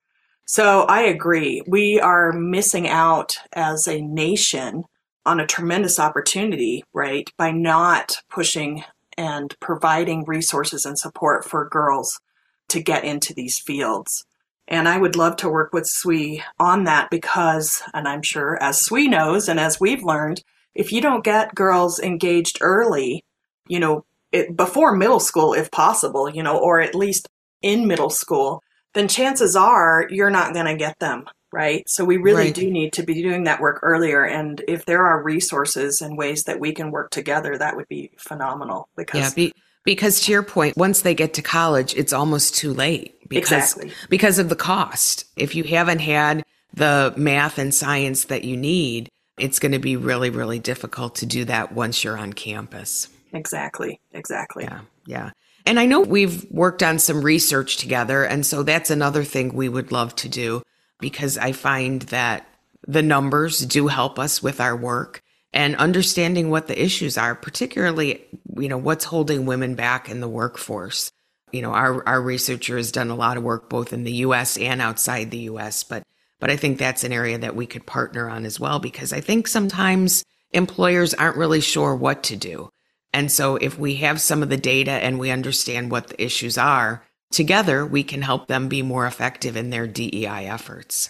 So 0.46 0.82
I 0.82 1.02
agree. 1.02 1.62
We 1.66 1.98
are 2.00 2.32
missing 2.32 2.88
out 2.88 3.36
as 3.52 3.88
a 3.88 4.00
nation 4.00 4.84
on 5.26 5.40
a 5.40 5.46
tremendous 5.46 5.98
opportunity, 5.98 6.84
right, 6.92 7.30
by 7.38 7.50
not 7.50 8.18
pushing 8.28 8.84
and 9.16 9.54
providing 9.60 10.24
resources 10.26 10.84
and 10.84 10.98
support 10.98 11.44
for 11.44 11.68
girls 11.68 12.20
to 12.68 12.82
get 12.82 13.04
into 13.04 13.32
these 13.32 13.58
fields. 13.58 14.26
And 14.66 14.88
I 14.88 14.98
would 14.98 15.16
love 15.16 15.36
to 15.36 15.48
work 15.48 15.72
with 15.72 15.86
SWE 15.86 16.42
on 16.58 16.84
that 16.84 17.10
because, 17.10 17.82
and 17.92 18.08
I'm 18.08 18.22
sure 18.22 18.62
as 18.62 18.80
SWE 18.80 19.08
knows 19.08 19.48
and 19.48 19.60
as 19.60 19.80
we've 19.80 20.02
learned, 20.02 20.42
if 20.74 20.90
you 20.92 21.00
don't 21.00 21.24
get 21.24 21.54
girls 21.54 22.00
engaged 22.00 22.58
early, 22.60 23.24
you 23.68 23.78
know, 23.78 24.04
it, 24.32 24.56
before 24.56 24.96
middle 24.96 25.20
school, 25.20 25.54
if 25.54 25.70
possible, 25.70 26.28
you 26.28 26.42
know, 26.42 26.58
or 26.58 26.80
at 26.80 26.94
least 26.94 27.28
in 27.62 27.86
middle 27.86 28.10
school, 28.10 28.63
then 28.94 29.08
chances 29.08 29.54
are 29.56 30.06
you're 30.10 30.30
not 30.30 30.54
going 30.54 30.66
to 30.66 30.76
get 30.76 30.98
them. 30.98 31.26
Right. 31.52 31.88
So 31.88 32.04
we 32.04 32.16
really 32.16 32.46
right. 32.46 32.54
do 32.54 32.68
need 32.68 32.94
to 32.94 33.04
be 33.04 33.22
doing 33.22 33.44
that 33.44 33.60
work 33.60 33.78
earlier. 33.84 34.24
And 34.24 34.60
if 34.66 34.86
there 34.86 35.06
are 35.06 35.22
resources 35.22 36.00
and 36.00 36.18
ways 36.18 36.44
that 36.44 36.58
we 36.58 36.72
can 36.72 36.90
work 36.90 37.10
together, 37.10 37.56
that 37.56 37.76
would 37.76 37.86
be 37.86 38.10
phenomenal 38.18 38.88
because. 38.96 39.20
Yeah, 39.20 39.30
be, 39.36 39.54
because 39.84 40.22
to 40.22 40.32
your 40.32 40.42
point, 40.42 40.76
once 40.76 41.02
they 41.02 41.14
get 41.14 41.34
to 41.34 41.42
college, 41.42 41.94
it's 41.94 42.12
almost 42.12 42.56
too 42.56 42.72
late 42.72 43.28
because, 43.28 43.72
exactly. 43.76 43.92
because 44.08 44.40
of 44.40 44.48
the 44.48 44.56
cost. 44.56 45.26
If 45.36 45.54
you 45.54 45.62
haven't 45.62 46.00
had 46.00 46.44
the 46.72 47.14
math 47.16 47.58
and 47.58 47.72
science 47.72 48.24
that 48.24 48.42
you 48.42 48.56
need, 48.56 49.08
it's 49.38 49.60
going 49.60 49.72
to 49.72 49.78
be 49.78 49.96
really, 49.96 50.30
really 50.30 50.58
difficult 50.58 51.16
to 51.16 51.26
do 51.26 51.44
that 51.44 51.72
once 51.72 52.02
you're 52.02 52.18
on 52.18 52.32
campus. 52.32 53.08
Exactly. 53.32 54.00
Exactly. 54.12 54.64
Yeah. 54.64 54.80
Yeah. 55.06 55.30
And 55.66 55.80
I 55.80 55.86
know 55.86 56.00
we've 56.00 56.44
worked 56.50 56.82
on 56.82 56.98
some 56.98 57.22
research 57.22 57.78
together. 57.78 58.24
And 58.24 58.44
so 58.44 58.62
that's 58.62 58.90
another 58.90 59.24
thing 59.24 59.54
we 59.54 59.68
would 59.68 59.92
love 59.92 60.14
to 60.16 60.28
do 60.28 60.62
because 61.00 61.38
I 61.38 61.52
find 61.52 62.02
that 62.02 62.46
the 62.86 63.02
numbers 63.02 63.60
do 63.60 63.88
help 63.88 64.18
us 64.18 64.42
with 64.42 64.60
our 64.60 64.76
work 64.76 65.22
and 65.52 65.76
understanding 65.76 66.50
what 66.50 66.66
the 66.66 66.82
issues 66.82 67.16
are, 67.16 67.34
particularly, 67.34 68.24
you 68.58 68.68
know, 68.68 68.76
what's 68.76 69.04
holding 69.04 69.46
women 69.46 69.74
back 69.74 70.10
in 70.10 70.20
the 70.20 70.28
workforce. 70.28 71.10
You 71.52 71.62
know, 71.62 71.70
our, 71.70 72.06
our 72.06 72.20
researcher 72.20 72.76
has 72.76 72.92
done 72.92 73.10
a 73.10 73.14
lot 73.14 73.36
of 73.36 73.44
work 73.44 73.70
both 73.70 73.92
in 73.92 74.04
the 74.04 74.12
US 74.12 74.58
and 74.58 74.82
outside 74.82 75.30
the 75.30 75.48
US, 75.50 75.84
but 75.84 76.02
but 76.40 76.50
I 76.50 76.56
think 76.56 76.78
that's 76.78 77.04
an 77.04 77.12
area 77.12 77.38
that 77.38 77.56
we 77.56 77.64
could 77.64 77.86
partner 77.86 78.28
on 78.28 78.44
as 78.44 78.60
well, 78.60 78.78
because 78.78 79.14
I 79.14 79.20
think 79.20 79.48
sometimes 79.48 80.24
employers 80.50 81.14
aren't 81.14 81.38
really 81.38 81.62
sure 81.62 81.94
what 81.94 82.24
to 82.24 82.36
do. 82.36 82.68
And 83.14 83.32
so 83.32 83.56
if 83.56 83.78
we 83.78 83.96
have 83.96 84.20
some 84.20 84.42
of 84.42 84.50
the 84.50 84.58
data 84.58 84.90
and 84.90 85.18
we 85.18 85.30
understand 85.30 85.90
what 85.90 86.08
the 86.08 86.22
issues 86.22 86.58
are, 86.58 87.02
together 87.30 87.86
we 87.86 88.02
can 88.02 88.20
help 88.20 88.48
them 88.48 88.68
be 88.68 88.82
more 88.82 89.06
effective 89.06 89.56
in 89.56 89.70
their 89.70 89.86
DEI 89.86 90.46
efforts. 90.46 91.08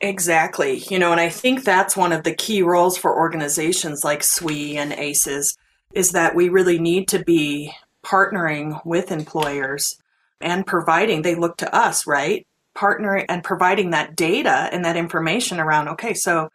Exactly. 0.00 0.82
You 0.90 0.98
know, 0.98 1.12
and 1.12 1.20
I 1.20 1.28
think 1.28 1.62
that's 1.62 1.96
one 1.96 2.12
of 2.12 2.24
the 2.24 2.34
key 2.34 2.62
roles 2.62 2.98
for 2.98 3.16
organizations 3.16 4.02
like 4.02 4.24
SWE 4.24 4.76
and 4.76 4.92
AISES 4.92 5.56
is 5.92 6.10
that 6.10 6.34
we 6.34 6.48
really 6.48 6.80
need 6.80 7.06
to 7.08 7.22
be 7.22 7.72
partnering 8.04 8.84
with 8.84 9.12
employers 9.12 9.96
and 10.40 10.66
providing, 10.66 11.22
they 11.22 11.36
look 11.36 11.58
to 11.58 11.72
us, 11.72 12.04
right? 12.04 12.44
partnering 12.74 13.26
and 13.28 13.44
providing 13.44 13.90
that 13.90 14.16
data 14.16 14.68
and 14.72 14.84
that 14.84 14.96
information 14.96 15.60
around, 15.60 15.88
okay, 15.88 16.14
so 16.14 16.50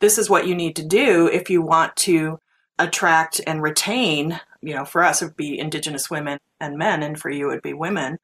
this 0.00 0.18
is 0.18 0.30
what 0.30 0.46
you 0.46 0.54
need 0.54 0.76
to 0.76 0.84
do 0.84 1.28
if 1.28 1.50
you 1.50 1.62
want 1.62 1.94
to 1.96 2.38
attract 2.80 3.40
and 3.46 3.62
retain, 3.62 4.40
you 4.62 4.74
know, 4.74 4.84
for 4.84 5.04
us 5.04 5.22
it 5.22 5.26
would 5.26 5.36
be 5.36 5.58
indigenous 5.58 6.10
women 6.10 6.38
and 6.60 6.78
men, 6.78 7.02
and 7.02 7.18
for 7.18 7.30
you 7.30 7.48
it 7.48 7.54
would 7.54 7.62
be 7.62 7.74
women. 7.74 8.18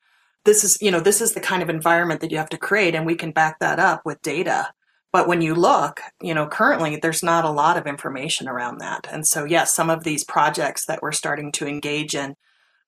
This 0.45 0.65
is, 0.65 0.79
you 0.81 0.91
know, 0.91 1.01
this 1.01 1.21
is 1.21 1.35
the 1.35 1.41
kind 1.41 1.63
of 1.63 1.71
environment 1.71 2.21
that 2.21 2.31
you 2.31 2.39
have 2.39 2.49
to 2.51 2.59
create, 2.59 2.95
and 2.95 3.07
we 3.07 3.15
can 3.15 3.33
back 3.33 3.59
that 3.61 3.79
up 3.79 4.05
with 4.05 4.23
data. 4.23 4.73
But 5.13 5.29
when 5.29 5.41
you 5.41 5.55
look, 5.55 6.01
you 6.21 6.35
know, 6.35 6.47
currently 6.47 6.97
there's 6.97 7.23
not 7.23 7.45
a 7.45 7.51
lot 7.51 7.77
of 7.77 7.87
information 7.87 8.49
around 8.49 8.79
that. 8.79 9.07
And 9.11 9.27
so, 9.27 9.45
yes, 9.45 9.75
some 9.75 9.91
of 9.91 10.05
these 10.05 10.25
projects 10.25 10.87
that 10.87 11.01
we're 11.01 11.13
starting 11.13 11.53
to 11.53 11.67
engage 11.67 12.15
in, 12.15 12.37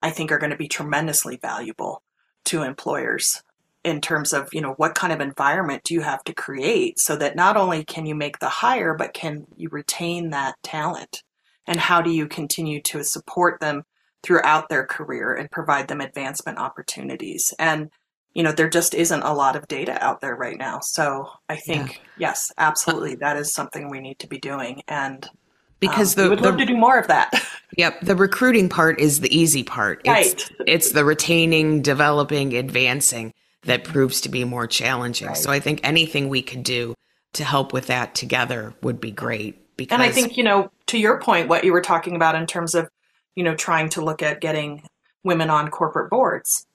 I 0.03 0.11
think 0.11 0.31
are 0.31 0.39
going 0.39 0.51
to 0.51 0.57
be 0.57 0.69
tremendously 0.69 1.37
valuable 1.37 2.03
to 2.47 2.63
employers 2.63 3.43
in 3.85 4.01
terms 4.01 4.33
of 4.33 4.49
you 4.53 4.61
know 4.61 4.73
what 4.73 4.95
kind 4.95 5.13
of 5.13 5.21
environment 5.21 5.85
do 5.85 5.95
you 5.95 6.01
have 6.01 6.23
to 6.25 6.35
create 6.35 6.99
so 6.99 7.17
that 7.17 7.37
not 7.37 7.57
only 7.57 7.85
can 7.85 8.07
you 8.07 8.15
make 8.15 8.39
the 8.39 8.49
hire 8.49 8.95
but 8.95 9.15
can 9.15 9.47
you 9.57 9.69
retain 9.69 10.31
that 10.31 10.57
talent 10.63 11.23
and 11.69 11.79
how 11.79 12.03
do 12.03 12.11
you 12.11 12.27
continue 12.27 12.81
to 12.83 13.05
support 13.05 13.61
them 13.61 13.85
throughout 14.23 14.69
their 14.69 14.85
career 14.85 15.35
and 15.35 15.51
provide 15.51 15.87
them 15.87 16.01
advancement 16.01 16.59
opportunities 16.59 17.55
and 17.59 17.91
you 18.35 18.43
know 18.43 18.53
there 18.53 18.69
just 18.69 18.95
isn't 18.95 19.23
a 19.23 19.33
lot 19.33 19.55
of 19.55 19.69
data 19.69 19.97
out 20.05 20.21
there 20.21 20.35
right 20.35 20.59
now 20.59 20.81
so 20.83 21.29
i 21.49 21.55
think 21.55 21.95
yeah. 22.17 22.31
yes 22.31 22.51
absolutely 22.59 23.15
that 23.15 23.37
is 23.37 23.55
something 23.55 23.89
we 23.89 24.01
need 24.01 24.19
to 24.19 24.27
be 24.27 24.39
doing 24.39 24.83
and 24.89 25.29
because 25.79 26.19
um, 26.19 26.25
the, 26.25 26.25
we 26.25 26.31
would 26.31 26.39
the, 26.41 26.49
love 26.49 26.59
to 26.59 26.67
do 26.67 26.77
more 26.77 26.99
of 26.99 27.07
that 27.07 27.31
yep 27.77 28.01
the 28.01 28.17
recruiting 28.17 28.69
part 28.69 28.99
is 28.99 29.21
the 29.21 29.37
easy 29.37 29.63
part 29.63 30.01
right. 30.05 30.27
it's, 30.27 30.51
it's 30.67 30.93
the 30.93 31.05
retaining 31.05 31.81
developing 31.81 32.55
advancing 32.55 33.33
that 33.65 33.85
proves 33.85 34.21
to 34.23 34.29
be 34.29 34.45
more 34.45 34.67
challenging. 34.67 35.29
Right. 35.29 35.37
So 35.37 35.51
I 35.51 35.61
think 35.61 35.81
anything 35.83 36.29
we 36.29 36.43
could 36.43 36.63
do 36.63 36.95
to 37.35 37.45
help 37.45 37.73
with 37.73 37.87
that 37.89 38.15
together 38.15 38.75
would 38.83 39.01
be 39.01 39.11
great. 39.11 39.77
Because 39.77 39.95
and 39.95 40.03
I 40.03 40.11
think, 40.11 40.37
you 40.37 40.43
know, 40.43 40.71
to 40.89 40.99
your 40.99 41.21
point, 41.21 41.49
what 41.49 41.65
you 41.65 41.73
were 41.73 41.81
talking 41.81 42.17
about 42.17 42.35
in 42.35 42.47
terms 42.47 42.75
of, 42.75 42.89
you 43.35 43.45
know, 43.45 43.55
trying 43.55 43.89
to 43.91 44.05
look 44.05 44.23
at 44.23 44.41
getting 44.41 44.83
women 45.25 45.51
on 45.51 45.71
corporate 45.71 46.11
boards. 46.11 46.67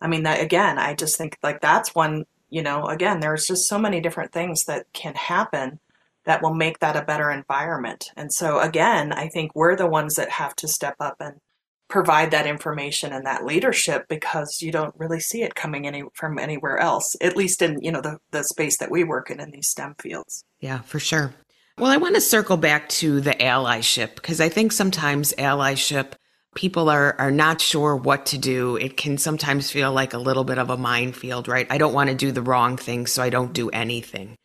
I 0.00 0.08
mean, 0.08 0.24
that 0.24 0.40
again, 0.40 0.78
I 0.78 0.94
just 0.94 1.16
think 1.16 1.36
like 1.42 1.60
that's 1.60 1.94
one, 1.94 2.24
you 2.50 2.62
know, 2.62 2.86
again, 2.86 3.20
there's 3.20 3.46
just 3.46 3.68
so 3.68 3.78
many 3.78 4.00
different 4.00 4.32
things 4.32 4.64
that 4.64 4.86
can 4.92 5.14
happen 5.14 5.80
that 6.24 6.42
will 6.42 6.54
make 6.54 6.80
that 6.80 6.96
a 6.96 7.04
better 7.04 7.30
environment. 7.30 8.10
And 8.16 8.32
so 8.32 8.60
again, 8.60 9.12
I 9.12 9.28
think 9.28 9.52
we're 9.54 9.76
the 9.76 9.86
ones 9.86 10.14
that 10.16 10.30
have 10.30 10.54
to 10.56 10.68
step 10.68 10.96
up 11.00 11.16
and 11.20 11.40
provide 11.88 12.32
that 12.32 12.46
information 12.46 13.12
and 13.12 13.24
that 13.26 13.44
leadership 13.44 14.06
because 14.08 14.60
you 14.60 14.72
don't 14.72 14.94
really 14.98 15.20
see 15.20 15.42
it 15.42 15.54
coming 15.54 15.86
any 15.86 16.02
from 16.14 16.38
anywhere 16.38 16.78
else 16.78 17.14
at 17.20 17.36
least 17.36 17.62
in 17.62 17.80
you 17.80 17.92
know 17.92 18.00
the, 18.00 18.18
the 18.32 18.42
space 18.42 18.78
that 18.78 18.90
we 18.90 19.04
work 19.04 19.30
in 19.30 19.40
in 19.40 19.52
these 19.52 19.68
stem 19.68 19.94
fields 20.00 20.44
yeah 20.60 20.80
for 20.80 20.98
sure 20.98 21.32
well 21.78 21.90
i 21.90 21.96
want 21.96 22.14
to 22.14 22.20
circle 22.20 22.56
back 22.56 22.88
to 22.88 23.20
the 23.20 23.32
allyship 23.32 24.14
because 24.14 24.40
i 24.40 24.48
think 24.48 24.72
sometimes 24.72 25.32
allyship 25.34 26.12
people 26.56 26.88
are 26.88 27.14
are 27.20 27.30
not 27.30 27.60
sure 27.60 27.94
what 27.94 28.26
to 28.26 28.38
do. 28.38 28.76
It 28.76 28.96
can 28.96 29.18
sometimes 29.18 29.70
feel 29.70 29.92
like 29.92 30.14
a 30.14 30.18
little 30.18 30.42
bit 30.42 30.58
of 30.58 30.70
a 30.70 30.76
minefield 30.76 31.46
right? 31.46 31.66
I 31.70 31.78
don't 31.78 31.94
want 31.94 32.10
to 32.10 32.16
do 32.16 32.32
the 32.32 32.42
wrong 32.42 32.76
thing 32.76 33.06
so 33.06 33.22
i 33.22 33.30
don't 33.30 33.52
do 33.52 33.68
anything. 33.70 34.36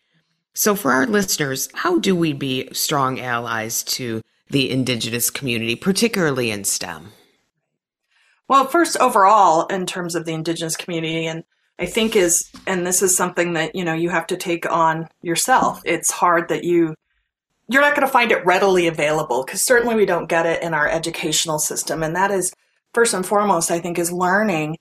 So 0.54 0.76
for 0.76 0.92
our 0.92 1.08
listeners 1.08 1.70
how 1.74 1.98
do 1.98 2.16
we 2.16 2.34
be 2.34 2.70
strong 2.74 3.20
allies 3.20 3.82
to 3.84 4.22
the 4.50 4.70
indigenous 4.70 5.32
community 5.32 5.76
particularly 5.76 6.52
in 6.52 6.66
stem? 6.66 7.14
Well, 8.48 8.68
first, 8.68 8.98
overall, 8.98 9.66
in 9.68 9.86
terms 9.86 10.14
of 10.14 10.26
the 10.26 10.34
Indigenous 10.34 10.76
community, 10.76 11.26
and 11.26 11.46
I 11.80 11.86
think 11.86 12.18
is, 12.18 12.52
and 12.68 12.86
this 12.86 13.02
is 13.02 13.16
something 13.16 13.54
that 13.54 13.76
you 13.76 13.86
know 13.86 13.94
you 13.94 14.10
have 14.10 14.28
to 14.28 14.36
take 14.36 14.70
on 14.70 15.08
yourself. 15.22 15.82
It's 15.86 16.12
hard 16.12 16.50
that 16.50 16.66
you 16.66 16.96
you're 17.72 17.82
not 17.82 17.96
going 17.96 18.08
to 18.08 18.12
find 18.12 18.32
it 18.32 18.46
readily 18.46 18.88
available 18.88 19.44
because 19.44 19.64
certainly 19.64 19.96
we 19.96 20.06
don't 20.06 20.30
get 20.30 20.46
it 20.46 20.62
in 20.64 20.74
our 20.74 20.88
educational 20.88 21.60
system, 21.60 22.04
and 22.04 22.16
that 22.16 22.32
is 22.32 22.54
first 22.94 23.14
and 23.14 23.26
foremost, 23.26 23.72
I 23.72 23.80
think, 23.80 23.98
is 23.98 24.12
learning 24.12 24.78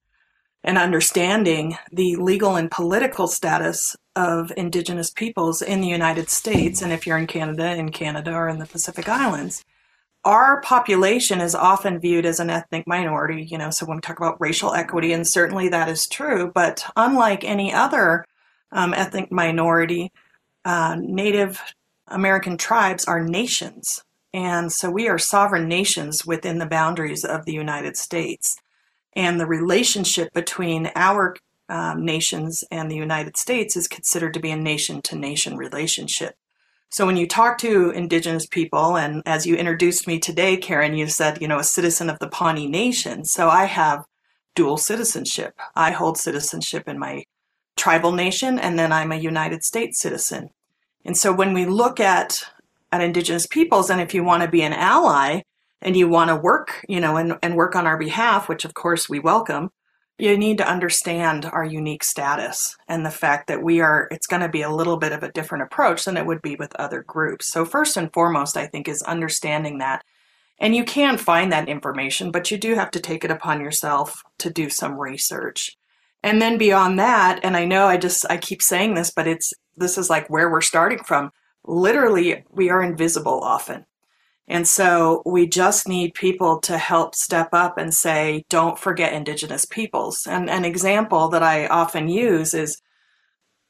and 0.63 0.77
understanding 0.77 1.79
the 1.91 2.17
legal 2.17 2.57
and 2.57 2.71
political 2.71 3.27
status 3.27 3.97
of 4.15 4.53
Indigenous 4.57 5.11
peoples 5.11 5.63
in 5.63 5.81
the 5.81 5.89
United 5.89 6.29
States, 6.29 6.83
and 6.83 6.93
if 6.93 7.07
you're 7.07 7.17
in 7.17 7.27
Canada, 7.27 7.75
in 7.75 7.91
Canada 7.91 8.33
or 8.33 8.49
in 8.49 8.59
the 8.59 8.67
Pacific 8.67 9.09
Islands 9.09 9.65
our 10.25 10.61
population 10.61 11.41
is 11.41 11.55
often 11.55 11.99
viewed 11.99 12.27
as 12.27 12.41
an 12.41 12.51
ethnic 12.51 12.87
minority, 12.87 13.45
you 13.45 13.57
know, 13.57 13.71
so 13.71 13.87
when 13.87 13.97
we 13.97 14.01
talk 14.01 14.19
about 14.19 14.41
racial 14.41 14.75
equity, 14.75 15.13
and 15.13 15.27
certainly 15.27 15.69
that 15.69 15.89
is 15.89 16.07
true, 16.07 16.51
but 16.55 16.85
unlike 16.97 17.43
any 17.43 17.73
other 17.73 18.27
um, 18.73 18.93
ethnic 18.93 19.33
minority, 19.33 20.13
uh, 20.65 20.97
Native 20.99 21.61
American 22.11 22.57
tribes 22.57 23.05
are 23.05 23.21
nations. 23.23 24.03
And 24.33 24.73
so 24.73 24.91
we 24.91 25.09
are 25.09 25.19
sovereign 25.19 25.69
nations 25.69 26.25
within 26.25 26.59
the 26.59 26.67
boundaries 26.67 27.25
of 27.25 27.45
the 27.45 27.53
United 27.53 27.97
States. 27.97 28.57
And 29.15 29.41
the 29.41 29.47
relationship 29.47 30.33
between 30.33 30.91
our 30.95 31.37
um, 31.69 32.05
nations 32.05 32.65
and 32.71 32.91
the 32.91 32.97
United 32.97 33.37
States 33.37 33.77
is 33.77 33.89
considered 33.89 34.35
to 34.35 34.41
be 34.41 34.51
a 34.51 34.57
nation 34.57 35.03
to 35.03 35.17
nation 35.17 35.57
relationship. 35.57 36.35
So 36.91 37.07
when 37.07 37.17
you 37.17 37.29
talk 37.29 37.59
to 37.59 37.91
Indigenous 37.91 38.47
people, 38.47 38.97
and 38.97 39.23
as 39.25 39.47
you 39.47 39.55
introduced 39.55 40.09
me 40.09 40.19
today, 40.19 40.57
Karen, 40.57 40.95
you 40.95 41.07
said, 41.07 41.41
you 41.41 41.47
know, 41.47 41.61
a 41.61 41.65
citizen 41.65 42.11
of 42.11 42.19
the 42.19 42.29
Pawnee 42.29 42.67
Nation. 42.67 43.25
So 43.25 43.49
I 43.49 43.67
have 43.67 44.05
dual 44.57 44.77
citizenship. 44.77 45.55
I 45.77 45.93
hold 45.93 46.19
citizenship 46.19 46.89
in 46.89 46.99
my 46.99 47.25
tribal 47.77 48.11
nation, 48.11 48.59
and 48.59 48.77
then 48.77 48.93
I'm 48.93 49.13
a 49.13 49.17
United 49.17 49.63
States 49.63 50.01
citizen. 50.01 50.51
And 51.05 51.17
so 51.17 51.33
when 51.33 51.55
we 51.55 51.67
look 51.67 52.01
at 52.01 52.45
at 52.93 53.01
Indigenous 53.01 53.47
peoples, 53.47 53.89
and 53.89 54.01
if 54.01 54.15
you 54.15 54.25
want 54.25 54.43
to 54.43 54.49
be 54.49 54.63
an 54.63 54.73
ally 54.73 55.43
and 55.81 55.97
you 55.97 56.09
want 56.09 56.29
to 56.29 56.37
work, 56.37 56.85
you 56.89 57.01
know, 57.01 57.17
and, 57.17 57.39
and 57.43 57.55
work 57.55 57.77
on 57.77 57.87
our 57.87 57.97
behalf, 57.97 58.49
which 58.49 58.65
of 58.65 58.75
course 58.75 59.09
we 59.09 59.21
welcome, 59.21 59.71
you 60.21 60.37
need 60.37 60.59
to 60.59 60.69
understand 60.69 61.47
our 61.47 61.65
unique 61.65 62.05
status 62.05 62.77
and 62.89 63.05
the 63.05 63.11
fact 63.11 63.47
that 63.49 63.63
we 63.63 63.81
are 63.81 64.07
it's 64.11 64.27
going 64.27 64.43
to 64.43 64.49
be 64.49 64.63
a 64.63 64.71
little 64.71 64.97
bit 64.97 65.13
of 65.13 65.23
a 65.23 65.33
different 65.33 65.65
approach 65.65 66.05
than 66.05 66.17
it 66.17 66.27
would 66.27 66.43
be 66.43 66.57
with 66.57 66.77
other 66.77 67.03
groups. 67.03 67.47
So 67.51 67.65
first 67.65 67.97
and 67.97 68.13
foremost 68.13 68.57
i 68.57 68.67
think 68.67 68.89
is 68.89 69.03
understanding 69.03 69.79
that. 69.79 70.05
And 70.59 70.77
you 70.77 70.85
can 70.85 71.17
find 71.17 71.51
that 71.53 71.69
information 71.69 72.31
but 72.31 72.51
you 72.51 72.59
do 72.59 72.75
have 72.75 72.91
to 72.93 73.01
take 73.01 73.25
it 73.25 73.31
upon 73.31 73.61
yourself 73.61 74.23
to 74.39 74.51
do 74.51 74.69
some 74.69 75.01
research. 75.01 75.77
And 76.23 76.43
then 76.43 76.59
beyond 76.59 76.99
that 76.99 77.41
and 77.43 77.57
i 77.57 77.65
know 77.65 77.87
i 77.87 77.97
just 77.97 78.27
i 78.29 78.37
keep 78.37 78.61
saying 78.61 78.95
this 78.95 79.11
but 79.11 79.27
it's 79.27 79.55
this 79.77 79.99
is 79.99 80.11
like 80.11 80.29
where 80.29 80.51
we're 80.51 80.61
starting 80.61 81.03
from 81.05 81.31
literally 81.65 82.45
we 82.51 82.71
are 82.71 82.83
invisible 82.83 83.41
often 83.41 83.85
and 84.51 84.67
so 84.67 85.23
we 85.25 85.47
just 85.47 85.87
need 85.87 86.15
people 86.15 86.59
to 86.63 86.77
help 86.77 87.15
step 87.15 87.51
up 87.53 87.79
and 87.79 87.95
say, 87.95 88.45
don't 88.51 88.77
forget 88.77 89.13
Indigenous 89.13 89.65
peoples. 89.65 90.27
And 90.27 90.51
an 90.51 90.65
example 90.65 91.29
that 91.29 91.45
I 91.45 91.69
often 91.69 92.09
use 92.09 92.53
is 92.53 92.83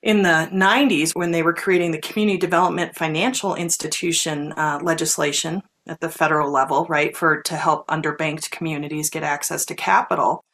in 0.02 0.22
the 0.22 0.48
90s 0.50 1.14
when 1.14 1.32
they 1.32 1.42
were 1.42 1.52
creating 1.52 1.90
the 1.90 2.00
Community 2.00 2.38
Development 2.38 2.96
Financial 2.96 3.54
Institution 3.54 4.52
uh, 4.52 4.80
legislation 4.82 5.62
at 5.86 6.00
the 6.00 6.08
federal 6.08 6.50
level, 6.50 6.86
right, 6.88 7.14
for 7.14 7.42
to 7.42 7.56
help 7.56 7.86
underbanked 7.88 8.50
communities 8.50 9.10
get 9.10 9.22
access 9.22 9.66
to 9.66 9.74
capital. 9.74 10.46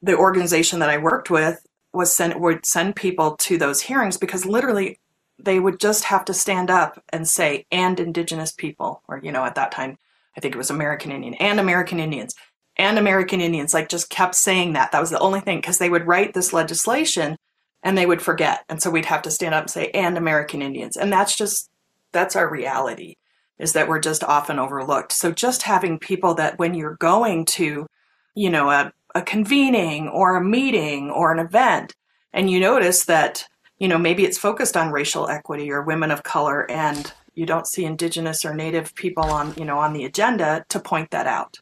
The 0.00 0.16
organization 0.16 0.78
that 0.78 0.88
I 0.88 0.96
worked 0.96 1.28
with 1.28 1.60
was 1.98 2.20
would 2.36 2.64
send 2.64 2.94
people 2.94 3.36
to 3.36 3.58
those 3.58 3.82
hearings 3.82 4.16
because 4.16 4.46
literally 4.46 5.00
they 5.36 5.58
would 5.58 5.80
just 5.80 6.04
have 6.04 6.24
to 6.26 6.32
stand 6.32 6.70
up 6.70 7.02
and 7.12 7.28
say, 7.28 7.66
and 7.72 7.98
indigenous 7.98 8.52
people, 8.52 9.02
or, 9.08 9.18
you 9.18 9.32
know, 9.32 9.44
at 9.44 9.56
that 9.56 9.72
time, 9.72 9.98
I 10.36 10.40
think 10.40 10.54
it 10.54 10.58
was 10.58 10.70
American 10.70 11.10
Indian 11.10 11.34
and 11.34 11.58
American 11.58 11.98
Indians 11.98 12.36
and 12.76 12.98
American 12.98 13.40
Indians, 13.40 13.74
like 13.74 13.88
just 13.88 14.10
kept 14.10 14.36
saying 14.36 14.74
that. 14.74 14.92
That 14.92 15.00
was 15.00 15.10
the 15.10 15.18
only 15.18 15.40
thing 15.40 15.58
because 15.58 15.78
they 15.78 15.90
would 15.90 16.06
write 16.06 16.34
this 16.34 16.52
legislation 16.52 17.36
and 17.82 17.98
they 17.98 18.06
would 18.06 18.22
forget. 18.22 18.64
And 18.68 18.80
so 18.80 18.90
we'd 18.90 19.04
have 19.06 19.22
to 19.22 19.30
stand 19.32 19.54
up 19.54 19.64
and 19.64 19.70
say, 19.70 19.90
and 19.90 20.16
American 20.16 20.62
Indians. 20.62 20.96
And 20.96 21.12
that's 21.12 21.34
just, 21.34 21.68
that's 22.12 22.36
our 22.36 22.48
reality 22.48 23.16
is 23.58 23.72
that 23.72 23.88
we're 23.88 23.98
just 23.98 24.22
often 24.22 24.60
overlooked. 24.60 25.10
So 25.10 25.32
just 25.32 25.62
having 25.62 25.98
people 25.98 26.34
that 26.34 26.60
when 26.60 26.74
you're 26.74 26.96
going 26.96 27.44
to, 27.46 27.88
you 28.36 28.50
know, 28.50 28.70
a, 28.70 28.92
a 29.18 29.22
convening 29.22 30.08
or 30.08 30.36
a 30.36 30.44
meeting 30.44 31.10
or 31.10 31.32
an 31.32 31.38
event, 31.38 31.94
and 32.32 32.50
you 32.50 32.60
notice 32.60 33.04
that 33.04 33.48
you 33.78 33.88
know, 33.88 33.98
maybe 33.98 34.24
it's 34.24 34.38
focused 34.38 34.76
on 34.76 34.90
racial 34.90 35.28
equity 35.28 35.70
or 35.70 35.82
women 35.82 36.10
of 36.10 36.22
color 36.22 36.68
and 36.70 37.12
you 37.34 37.46
don't 37.46 37.66
see 37.66 37.84
indigenous 37.84 38.44
or 38.44 38.52
native 38.52 38.94
people 38.94 39.24
on, 39.24 39.54
you 39.56 39.64
know, 39.64 39.78
on 39.78 39.92
the 39.92 40.04
agenda 40.04 40.64
to 40.70 40.80
point 40.80 41.12
that 41.12 41.26
out. 41.26 41.60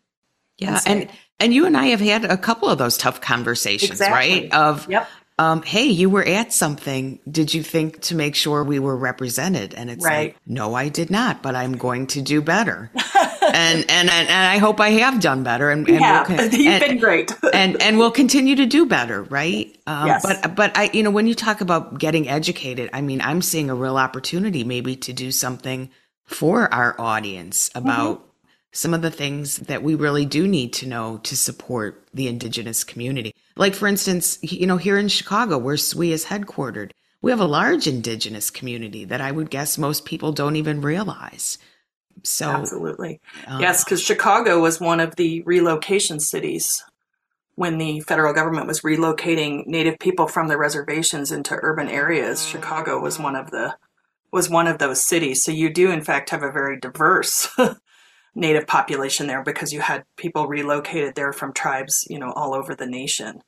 Yeah, 0.57 0.81
and 0.87 1.03
and, 1.03 1.11
and 1.39 1.55
you 1.55 1.67
and 1.67 1.77
I 1.77 1.87
have 1.87 2.01
had 2.01 2.25
a 2.25 2.39
couple 2.39 2.71
of 2.71 2.79
those 2.79 2.97
tough 2.97 3.21
conversations, 3.21 3.91
exactly. 3.91 4.49
right? 4.49 4.55
Of 4.55 4.91
yep. 4.91 5.07
Um, 5.39 5.61
hey, 5.61 5.85
you 5.85 6.09
were 6.09 6.25
at 6.25 6.55
something. 6.55 7.21
Did 7.31 7.53
you 7.53 7.63
think 7.63 8.01
to 8.03 8.15
make 8.15 8.35
sure 8.35 8.65
we 8.65 8.79
were 8.79 8.97
represented? 8.97 9.75
And 9.75 9.91
it's 9.91 10.03
right. 10.03 10.29
like, 10.29 10.37
no, 10.47 10.73
I 10.73 10.89
did 10.89 11.11
not, 11.11 11.43
but 11.43 11.55
I'm 11.55 11.77
going 11.77 12.07
to 12.09 12.23
do 12.23 12.41
better. 12.41 12.91
and, 13.57 13.91
and, 13.91 14.11
and 14.11 14.31
I 14.31 14.59
hope 14.59 14.81
I 14.81 14.91
have 14.91 15.21
done 15.21 15.43
better. 15.43 15.71
And, 15.71 15.89
and 15.89 16.01
yeah, 16.01 16.27
we'll, 16.29 16.49
you've 16.55 16.73
and, 16.73 16.81
been 16.81 16.99
great. 16.99 17.33
and 17.55 17.81
and 17.83 17.99
we'll 17.99 18.11
continue 18.11 18.57
to 18.57 18.67
do 18.67 18.87
better, 18.87 19.23
right? 19.25 19.77
Um, 19.87 20.07
yes. 20.07 20.23
But 20.23 20.55
but 20.55 20.77
I, 20.77 20.91
you 20.93 21.03
know, 21.03 21.11
when 21.11 21.27
you 21.27 21.35
talk 21.35 21.61
about 21.61 21.99
getting 21.99 22.29
educated, 22.29 22.91
I 22.93 23.01
mean, 23.01 23.21
I'm 23.21 23.43
seeing 23.43 23.71
a 23.71 23.75
real 23.75 23.97
opportunity 23.97 24.65
maybe 24.65 24.97
to 24.97 25.13
do 25.13 25.31
something 25.33 25.91
for 26.25 26.73
our 26.73 27.01
audience 27.01 27.71
about 27.75 28.19
mm-hmm 28.19 28.27
some 28.77 28.93
of 28.93 29.01
the 29.01 29.11
things 29.11 29.57
that 29.57 29.83
we 29.83 29.95
really 29.95 30.27
do 30.27 30.47
need 30.47 30.71
to 30.71 30.87
know 30.87 31.17
to 31.23 31.35
support 31.35 32.07
the 32.13 32.29
indigenous 32.29 32.85
community. 32.85 33.33
Like, 33.57 33.75
for 33.75 33.89
instance, 33.89 34.39
you 34.43 34.67
know, 34.67 34.77
here 34.77 34.99
in 34.99 35.09
Chicago, 35.09 35.57
where 35.57 35.79
SWE 35.79 36.13
is 36.13 36.27
headquartered, 36.27 36.91
we 37.23 37.31
have 37.31 37.41
a 37.41 37.47
large 37.47 37.87
indigenous 37.87 38.51
community 38.51 39.07
that 39.07 39.23
I 39.23 39.33
would 39.33 39.51
guess 39.51 39.79
most 39.79 40.05
people 40.05 40.33
don't 40.33 40.57
even 40.57 40.83
realize. 40.83 41.57
So, 42.23 42.49
absolutely. 42.49 43.21
Uh, 43.47 43.59
yes, 43.61 43.85
because 43.85 44.03
Chicago 44.03 44.61
was 44.61 44.81
one 44.81 45.01
of 45.01 45.17
the 45.17 45.43
relocation 45.43 46.21
cities 46.21 46.83
when 47.57 47.79
the 47.79 48.01
federal 48.01 48.35
government 48.35 48.67
was 48.67 48.83
relocating 48.83 49.67
native 49.67 49.99
people 49.99 50.29
from 50.29 50.49
the 50.49 50.59
reservations 50.59 51.33
into 51.33 51.59
urban 51.63 51.89
areas. 51.89 52.47
Chicago 52.47 53.01
was 53.01 53.19
one 53.19 53.35
of 53.35 53.51
the 53.51 53.77
was 54.31 54.51
one 54.51 54.67
of 54.67 54.79
those 54.79 55.03
cities. 55.03 55.43
So 55.43 55.51
you 55.51 55.71
do 55.73 55.91
in 55.91 56.03
fact 56.03 56.31
have 56.31 56.43
a 56.43 56.53
very 56.53 56.79
diverse 56.79 57.49
native 58.35 58.67
population 58.67 59.27
there 59.27 59.43
because 59.43 59.73
you 59.73 59.81
had 59.81 60.05
people 60.17 60.47
relocated 60.47 61.15
there 61.15 61.33
from 61.33 61.55
tribes 61.55 62.07
you 62.11 62.19
know 62.19 62.33
all 62.33 62.55
over 62.55 62.75
the 62.75 62.87
nation. 62.87 63.41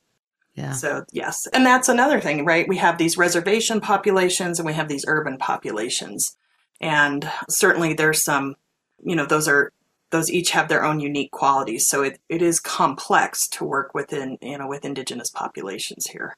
Yeah. 0.55 0.73
so 0.73 1.05
yes. 1.13 1.47
And 1.53 1.65
that's 1.65 1.89
another 1.89 2.21
thing 2.21 2.45
right? 2.45 2.67
We 2.67 2.79
have 2.79 2.99
these 2.99 3.19
reservation 3.19 3.81
populations 3.81 4.59
and 4.59 4.67
we 4.67 4.73
have 4.73 4.89
these 4.89 5.05
urban 5.07 5.37
populations 5.37 6.37
and 6.81 7.31
certainly 7.49 7.95
there's 7.95 8.23
some 8.25 8.55
you 9.05 9.15
know 9.17 9.27
those 9.27 9.49
are 9.49 9.73
those 10.11 10.31
each 10.31 10.51
have 10.51 10.69
their 10.69 10.85
own 10.85 11.01
unique 11.01 11.31
qualities 11.31 11.89
so 11.89 12.03
it, 12.03 12.19
it 12.29 12.41
is 12.43 12.61
complex 12.61 13.47
to 13.49 13.65
work 13.65 13.95
within 13.95 14.39
you 14.41 14.57
know 14.59 14.67
with 14.67 14.85
indigenous 14.85 15.31
populations 15.31 16.07
here 16.07 16.37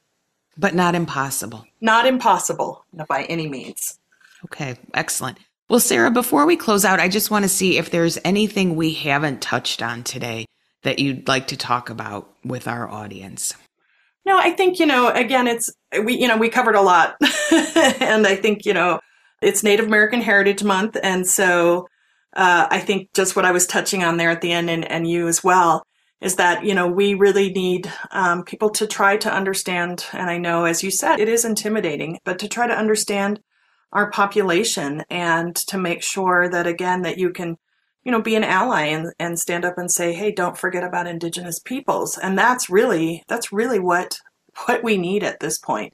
But 0.58 0.74
not 0.74 0.94
impossible. 0.94 1.66
not 1.80 2.06
impossible 2.06 2.84
no, 2.92 3.04
by 3.08 3.24
any 3.24 3.48
means 3.48 3.98
Okay, 4.46 4.76
excellent. 4.94 5.36
Well, 5.68 5.80
Sarah, 5.80 6.10
before 6.10 6.46
we 6.46 6.56
close 6.56 6.86
out, 6.86 6.98
I 6.98 7.08
just 7.08 7.30
want 7.30 7.42
to 7.44 7.48
see 7.48 7.76
if 7.76 7.90
there's 7.90 8.18
anything 8.24 8.74
we 8.74 8.94
haven't 8.94 9.42
touched 9.42 9.82
on 9.82 10.02
today 10.02 10.46
that 10.82 10.98
you'd 10.98 11.28
like 11.28 11.48
to 11.48 11.58
talk 11.58 11.90
about 11.90 12.32
with 12.42 12.66
our 12.66 12.88
audience. 12.88 13.52
no 14.24 14.38
i 14.38 14.50
think 14.50 14.78
you 14.78 14.86
know 14.86 15.08
again 15.10 15.46
it's 15.46 15.70
we 16.04 16.16
you 16.16 16.26
know 16.26 16.38
we 16.38 16.48
covered 16.48 16.74
a 16.74 16.80
lot 16.80 17.16
and 18.00 18.26
i 18.26 18.34
think 18.34 18.64
you 18.64 18.72
know 18.72 18.98
it's 19.40 19.62
native 19.62 19.86
american 19.86 20.20
heritage 20.20 20.62
month 20.62 20.96
and 21.02 21.26
so 21.26 21.86
uh, 22.36 22.66
i 22.70 22.78
think 22.78 23.12
just 23.14 23.36
what 23.36 23.44
i 23.44 23.52
was 23.52 23.66
touching 23.66 24.04
on 24.04 24.16
there 24.16 24.30
at 24.30 24.40
the 24.40 24.52
end 24.52 24.70
and, 24.70 24.90
and 24.90 25.08
you 25.08 25.28
as 25.28 25.42
well 25.42 25.82
is 26.20 26.36
that 26.36 26.64
you 26.64 26.74
know 26.74 26.86
we 26.86 27.14
really 27.14 27.50
need 27.50 27.90
um, 28.10 28.44
people 28.44 28.70
to 28.70 28.86
try 28.86 29.16
to 29.16 29.32
understand 29.32 30.06
and 30.12 30.30
i 30.30 30.38
know 30.38 30.64
as 30.64 30.82
you 30.82 30.90
said 30.90 31.18
it 31.18 31.28
is 31.28 31.44
intimidating 31.44 32.18
but 32.24 32.38
to 32.38 32.48
try 32.48 32.66
to 32.66 32.76
understand 32.76 33.40
our 33.92 34.10
population 34.10 35.02
and 35.10 35.56
to 35.56 35.78
make 35.78 36.02
sure 36.02 36.48
that 36.48 36.66
again 36.66 37.02
that 37.02 37.18
you 37.18 37.30
can 37.30 37.56
you 38.04 38.12
know 38.12 38.22
be 38.22 38.34
an 38.34 38.44
ally 38.44 38.82
and, 38.82 39.12
and 39.18 39.38
stand 39.38 39.64
up 39.64 39.76
and 39.76 39.90
say 39.90 40.12
hey 40.12 40.30
don't 40.30 40.58
forget 40.58 40.84
about 40.84 41.06
indigenous 41.06 41.58
peoples. 41.58 42.18
And 42.18 42.38
that's 42.38 42.70
really 42.70 43.24
that's 43.28 43.52
really 43.52 43.78
what 43.78 44.18
what 44.66 44.82
we 44.82 44.96
need 44.96 45.22
at 45.22 45.40
this 45.40 45.58
point 45.58 45.92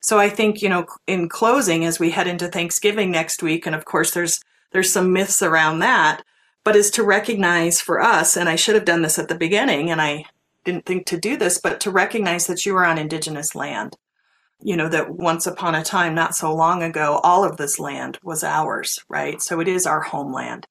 so 0.00 0.18
i 0.18 0.28
think 0.28 0.62
you 0.62 0.68
know 0.68 0.86
in 1.06 1.28
closing 1.28 1.84
as 1.84 1.98
we 1.98 2.10
head 2.10 2.26
into 2.26 2.48
thanksgiving 2.48 3.10
next 3.10 3.42
week 3.42 3.66
and 3.66 3.74
of 3.74 3.84
course 3.84 4.10
there's 4.12 4.40
there's 4.72 4.92
some 4.92 5.12
myths 5.12 5.42
around 5.42 5.78
that 5.78 6.22
but 6.64 6.76
is 6.76 6.90
to 6.90 7.02
recognize 7.02 7.80
for 7.80 8.00
us 8.00 8.36
and 8.36 8.48
i 8.48 8.56
should 8.56 8.74
have 8.74 8.84
done 8.84 9.02
this 9.02 9.18
at 9.18 9.28
the 9.28 9.34
beginning 9.34 9.90
and 9.90 10.00
i 10.00 10.24
didn't 10.68 10.84
think 10.84 11.06
to 11.06 11.18
do 11.18 11.36
this 11.36 11.58
but 11.58 11.80
to 11.80 11.90
recognize 11.90 12.46
that 12.46 12.66
you 12.66 12.76
are 12.76 12.84
on 12.84 12.98
indigenous 12.98 13.54
land. 13.54 13.96
You 14.60 14.76
know 14.76 14.88
that 14.88 15.10
once 15.10 15.46
upon 15.46 15.74
a 15.74 15.82
time 15.82 16.14
not 16.14 16.34
so 16.34 16.54
long 16.54 16.82
ago 16.82 17.20
all 17.22 17.44
of 17.44 17.56
this 17.56 17.78
land 17.78 18.18
was 18.22 18.44
ours 18.44 18.98
right? 19.08 19.40
So 19.40 19.60
it 19.60 19.68
is 19.68 19.86
our 19.86 20.02
homeland. 20.02 20.66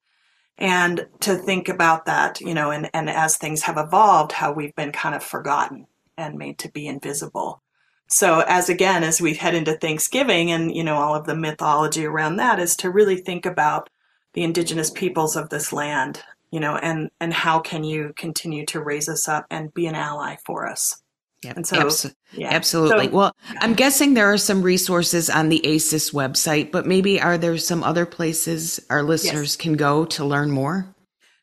And 0.60 1.08
to 1.22 1.36
think 1.36 1.68
about 1.68 2.06
that 2.06 2.42
you 2.42 2.54
know 2.54 2.70
and, 2.70 2.90
and 2.94 3.10
as 3.10 3.38
things 3.38 3.64
have 3.64 3.78
evolved 3.78 4.34
how 4.34 4.52
we've 4.52 4.76
been 4.76 4.92
kind 4.92 5.16
of 5.16 5.24
forgotten 5.24 5.88
and 6.16 6.38
made 6.38 6.60
to 6.60 6.72
be 6.72 6.86
invisible 6.86 7.64
so 8.08 8.42
as 8.48 8.70
again 8.70 9.04
as 9.04 9.22
we 9.22 9.34
head 9.34 9.54
into 9.56 9.74
thanksgiving 9.78 10.52
and 10.52 10.76
you 10.76 10.84
know 10.84 10.96
all 10.96 11.16
of 11.16 11.26
the 11.26 11.36
mythology 11.36 12.06
around 12.06 12.38
that 12.38 12.60
is 12.60 12.76
to 12.76 12.90
really 12.90 13.18
think 13.18 13.46
about 13.46 13.90
the 14.34 14.44
indigenous 14.44 14.90
peoples 14.92 15.36
of 15.36 15.50
this 15.50 15.74
land 15.74 16.22
you 16.52 16.60
know 16.60 16.76
and 16.78 17.10
and 17.20 17.34
how 17.34 17.60
can 17.60 17.84
you 17.84 18.14
continue 18.16 18.66
to 18.66 18.80
raise 18.82 19.10
us 19.10 19.28
up 19.28 19.46
and 19.50 19.74
be 19.74 19.86
an 19.88 19.96
ally 19.96 20.36
for 20.46 20.68
us 20.68 21.02
Yep, 21.44 21.56
And 21.56 21.68
so- 21.68 22.10
yeah 22.34 22.50
absolutely. 22.50 23.06
So- 23.06 23.12
well, 23.12 23.36
I'm 23.60 23.76
guessing 23.76 24.16
there 24.16 24.32
are 24.34 24.40
some 24.40 24.64
resources 24.64 25.30
on 25.30 25.50
the 25.50 25.62
AISES 25.66 26.10
website, 26.12 26.72
but 26.72 26.88
maybe 26.88 27.22
are 27.22 27.38
there 27.38 27.58
some 27.60 27.84
other 27.84 28.08
places 28.08 28.80
our 28.90 29.04
listeners 29.04 29.56
can 29.56 29.74
go 29.74 30.04
to 30.06 30.26
learn 30.26 30.50
more? 30.50 30.96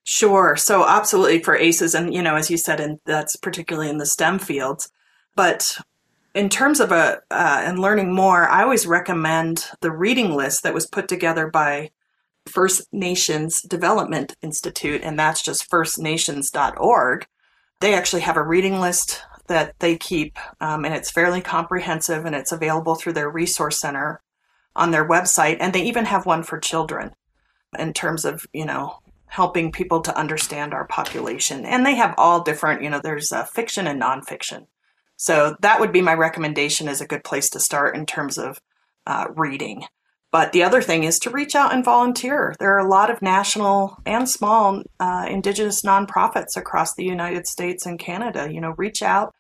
Sure. 0.03 0.57
So 0.57 0.85
absolutely 0.87 1.45
for 1.45 1.57
AISES, 1.57 1.95
and 1.95 2.13
you 2.13 2.23
know, 2.23 2.35
as 2.35 2.51
you 2.51 2.57
said, 2.57 2.81
and 2.81 2.99
that's 3.07 3.37
particularly 3.37 3.89
in 3.89 3.99
the 3.99 4.05
STEM 4.07 4.41
fields. 4.41 4.91
But 5.37 5.79
in 6.35 6.49
terms 6.49 6.81
of 6.81 6.91
a 6.91 7.23
uh, 7.31 7.63
and 7.65 7.79
learning 7.79 8.13
more, 8.13 8.49
I 8.49 8.63
always 8.63 8.87
recommend 8.87 9.67
the 9.81 9.93
reading 9.93 10.35
list 10.35 10.63
that 10.65 10.75
was 10.75 10.87
put 10.87 11.09
together 11.09 11.47
by 11.49 11.91
First 12.47 12.93
Nations 12.93 13.63
Development 13.63 14.35
Institute, 14.43 15.03
and 15.03 15.19
that's 15.19 15.43
just 15.43 15.71
firstnations.org. 15.71 17.27
They 17.81 17.95
actually 17.95 18.23
have 18.23 18.37
a 18.37 18.43
reading 18.43 18.81
list 18.81 19.23
that 19.47 19.79
they 19.79 19.97
keep, 19.97 20.39
um, 20.61 20.85
and 20.85 20.95
it's 20.95 21.11
fairly 21.11 21.41
comprehensive, 21.41 22.25
and 22.25 22.35
it's 22.35 22.53
available 22.53 22.97
through 22.97 23.13
their 23.13 23.31
resource 23.31 23.79
center 23.79 24.21
on 24.75 24.91
their 24.91 25.09
website, 25.09 25.59
and 25.61 25.73
they 25.73 25.85
even 25.85 26.07
have 26.07 26.27
one 26.27 26.43
for 26.43 26.59
children 26.59 27.13
in 27.79 27.93
terms 27.93 28.25
of 28.25 28.47
you 28.53 28.65
know 28.65 28.99
helping 29.27 29.73
people 29.73 30.01
to 30.01 30.17
understand 30.17 30.75
our 30.75 30.87
population. 30.87 31.65
And 31.65 31.85
they 31.85 31.97
have 31.97 32.15
all 32.17 32.43
different, 32.43 32.83
you 32.83 32.91
know, 32.91 33.01
there's 33.03 33.33
uh, 33.33 33.45
fiction 33.45 33.89
and 33.89 34.01
nonfiction. 34.01 34.67
So 35.17 35.57
that 35.61 35.81
would 35.81 35.93
be 35.93 36.03
my 36.03 36.15
recommendation 36.15 36.89
as 36.89 37.01
a 37.01 37.07
good 37.07 37.25
place 37.25 37.49
to 37.51 37.61
start 37.61 37.97
in 37.97 38.07
terms 38.07 38.39
of 38.39 38.61
uh, 39.07 39.27
reading. 39.35 39.85
But 40.33 40.51
the 40.51 40.65
other 40.65 40.83
thing 40.83 41.05
is 41.05 41.21
to 41.21 41.31
reach 41.31 41.55
out 41.55 41.73
and 41.73 41.85
volunteer. 41.85 42.57
There 42.59 42.75
are 42.75 42.85
a 42.85 42.89
lot 42.89 43.09
of 43.09 43.23
national 43.23 43.99
and 44.05 44.29
small 44.29 44.83
uh, 44.99 45.27
Indigenous 45.31 45.83
nonprofits 45.83 46.57
across 46.57 46.95
the 46.95 47.05
United 47.05 47.47
States 47.47 47.87
and 47.87 48.01
Canada. 48.01 48.53
You 48.53 48.61
know, 48.61 48.75
reach 48.77 49.01
out 49.01 49.33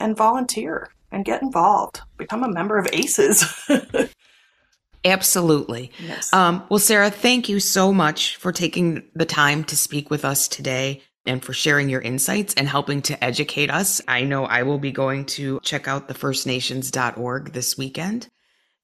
and 0.00 0.16
volunteer 0.16 0.88
and 1.12 1.24
get 1.24 1.42
involved. 1.42 2.00
Become 2.16 2.42
a 2.42 2.50
member 2.50 2.78
of 2.78 2.88
AISES. 2.92 3.44
Absolutely. 5.04 5.92
yes. 6.00 6.32
Um, 6.32 6.64
well, 6.68 6.80
Sarah, 6.80 7.10
thank 7.10 7.48
you 7.48 7.60
so 7.60 7.92
much 7.92 8.36
for 8.36 8.50
taking 8.50 9.04
the 9.14 9.24
time 9.24 9.62
to 9.64 9.76
speak 9.76 10.10
with 10.10 10.24
us 10.24 10.48
today 10.48 11.02
and 11.30 11.44
for 11.44 11.52
sharing 11.52 11.88
your 11.88 12.00
insights 12.00 12.54
and 12.54 12.68
helping 12.68 13.00
to 13.02 13.24
educate 13.24 13.70
us. 13.70 14.00
I 14.08 14.24
know 14.24 14.44
I 14.44 14.64
will 14.64 14.78
be 14.78 14.90
going 14.90 15.26
to 15.26 15.60
check 15.62 15.86
out 15.86 16.08
the 16.08 16.14
firstnations.org 16.14 17.52
this 17.52 17.78
weekend. 17.78 18.28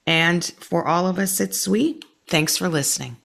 And 0.07 0.45
for 0.61 0.87
all 0.87 1.09
of 1.09 1.19
us 1.19 1.41
at 1.41 1.55
SWE, 1.55 2.01
thanks 2.29 2.57
for 2.57 2.69
listening. 2.69 3.17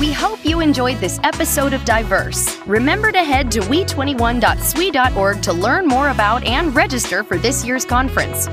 We 0.00 0.10
hope 0.10 0.44
you 0.44 0.58
enjoyed 0.58 0.98
this 0.98 1.20
episode 1.22 1.72
of 1.72 1.84
Diverse. 1.84 2.58
Remember 2.66 3.12
to 3.12 3.22
head 3.22 3.52
to 3.52 3.60
we21.swe.org 3.60 5.42
to 5.42 5.52
learn 5.52 5.86
more 5.86 6.10
about 6.10 6.42
and 6.44 6.74
register 6.74 7.22
for 7.22 7.38
this 7.38 7.64
year's 7.64 7.84
conference. 7.84 8.48